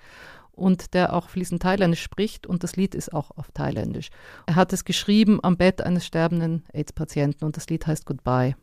[0.52, 4.10] und der auch fließend Thailändisch spricht und das Lied ist auch auf Thailändisch.
[4.46, 8.56] Er hat es geschrieben am Bett eines sterbenden AIDS-Patienten und das Lied heißt Goodbye.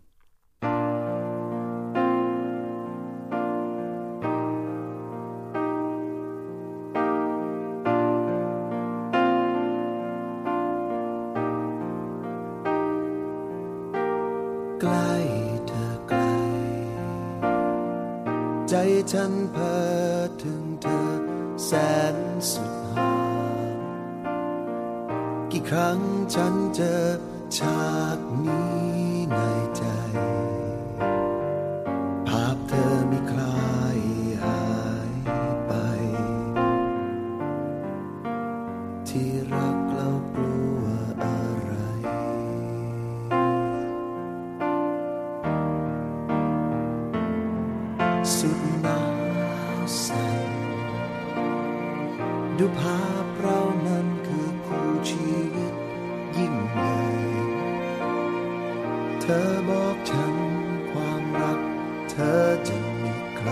[62.45, 63.51] อจะมีใคร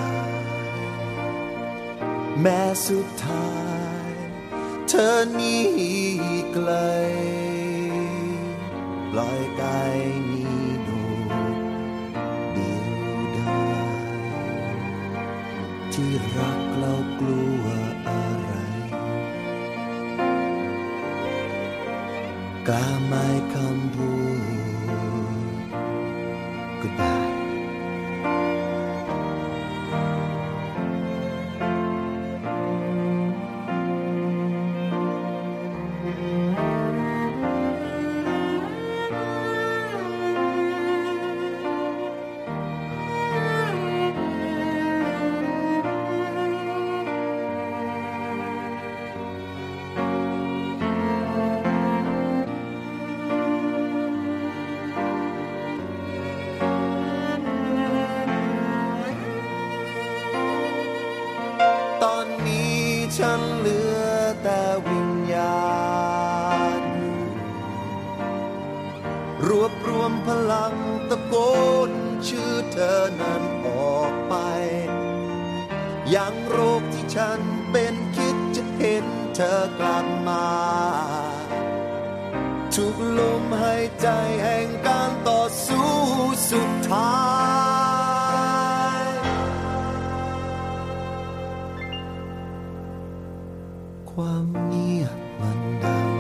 [2.41, 3.51] แม้สุดท้า
[4.09, 4.11] ย
[4.89, 5.57] เธอหนี
[6.53, 6.71] ไกล
[9.11, 9.99] ปล่อยกาย
[10.31, 10.46] นี้
[94.21, 96.11] ความเงียบมันดัง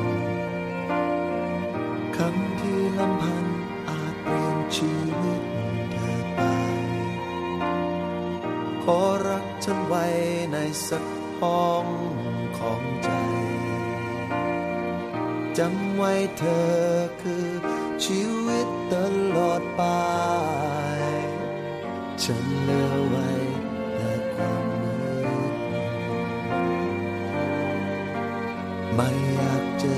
[2.16, 3.47] คำที่ลำพัน
[3.88, 5.42] อาจเปลี่ยนชีวิต
[5.92, 6.40] เธอไป
[8.84, 10.05] ขอรักฉันไว้
[10.53, 10.57] ใน
[10.88, 11.05] สัก
[11.40, 11.86] ห้อง
[12.59, 13.11] ของใจ
[15.59, 16.76] จำไว้เธอ
[17.22, 17.49] คือ
[18.05, 18.94] ชีวิตต
[19.36, 19.82] ลอดไป
[22.22, 23.36] ฉันเลือไว้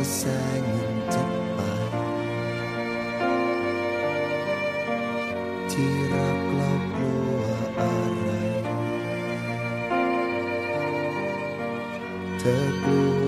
[0.09, 1.93] rasanya cepat.
[5.69, 8.57] Tirap kau lua arai
[12.41, 13.28] Terkeluar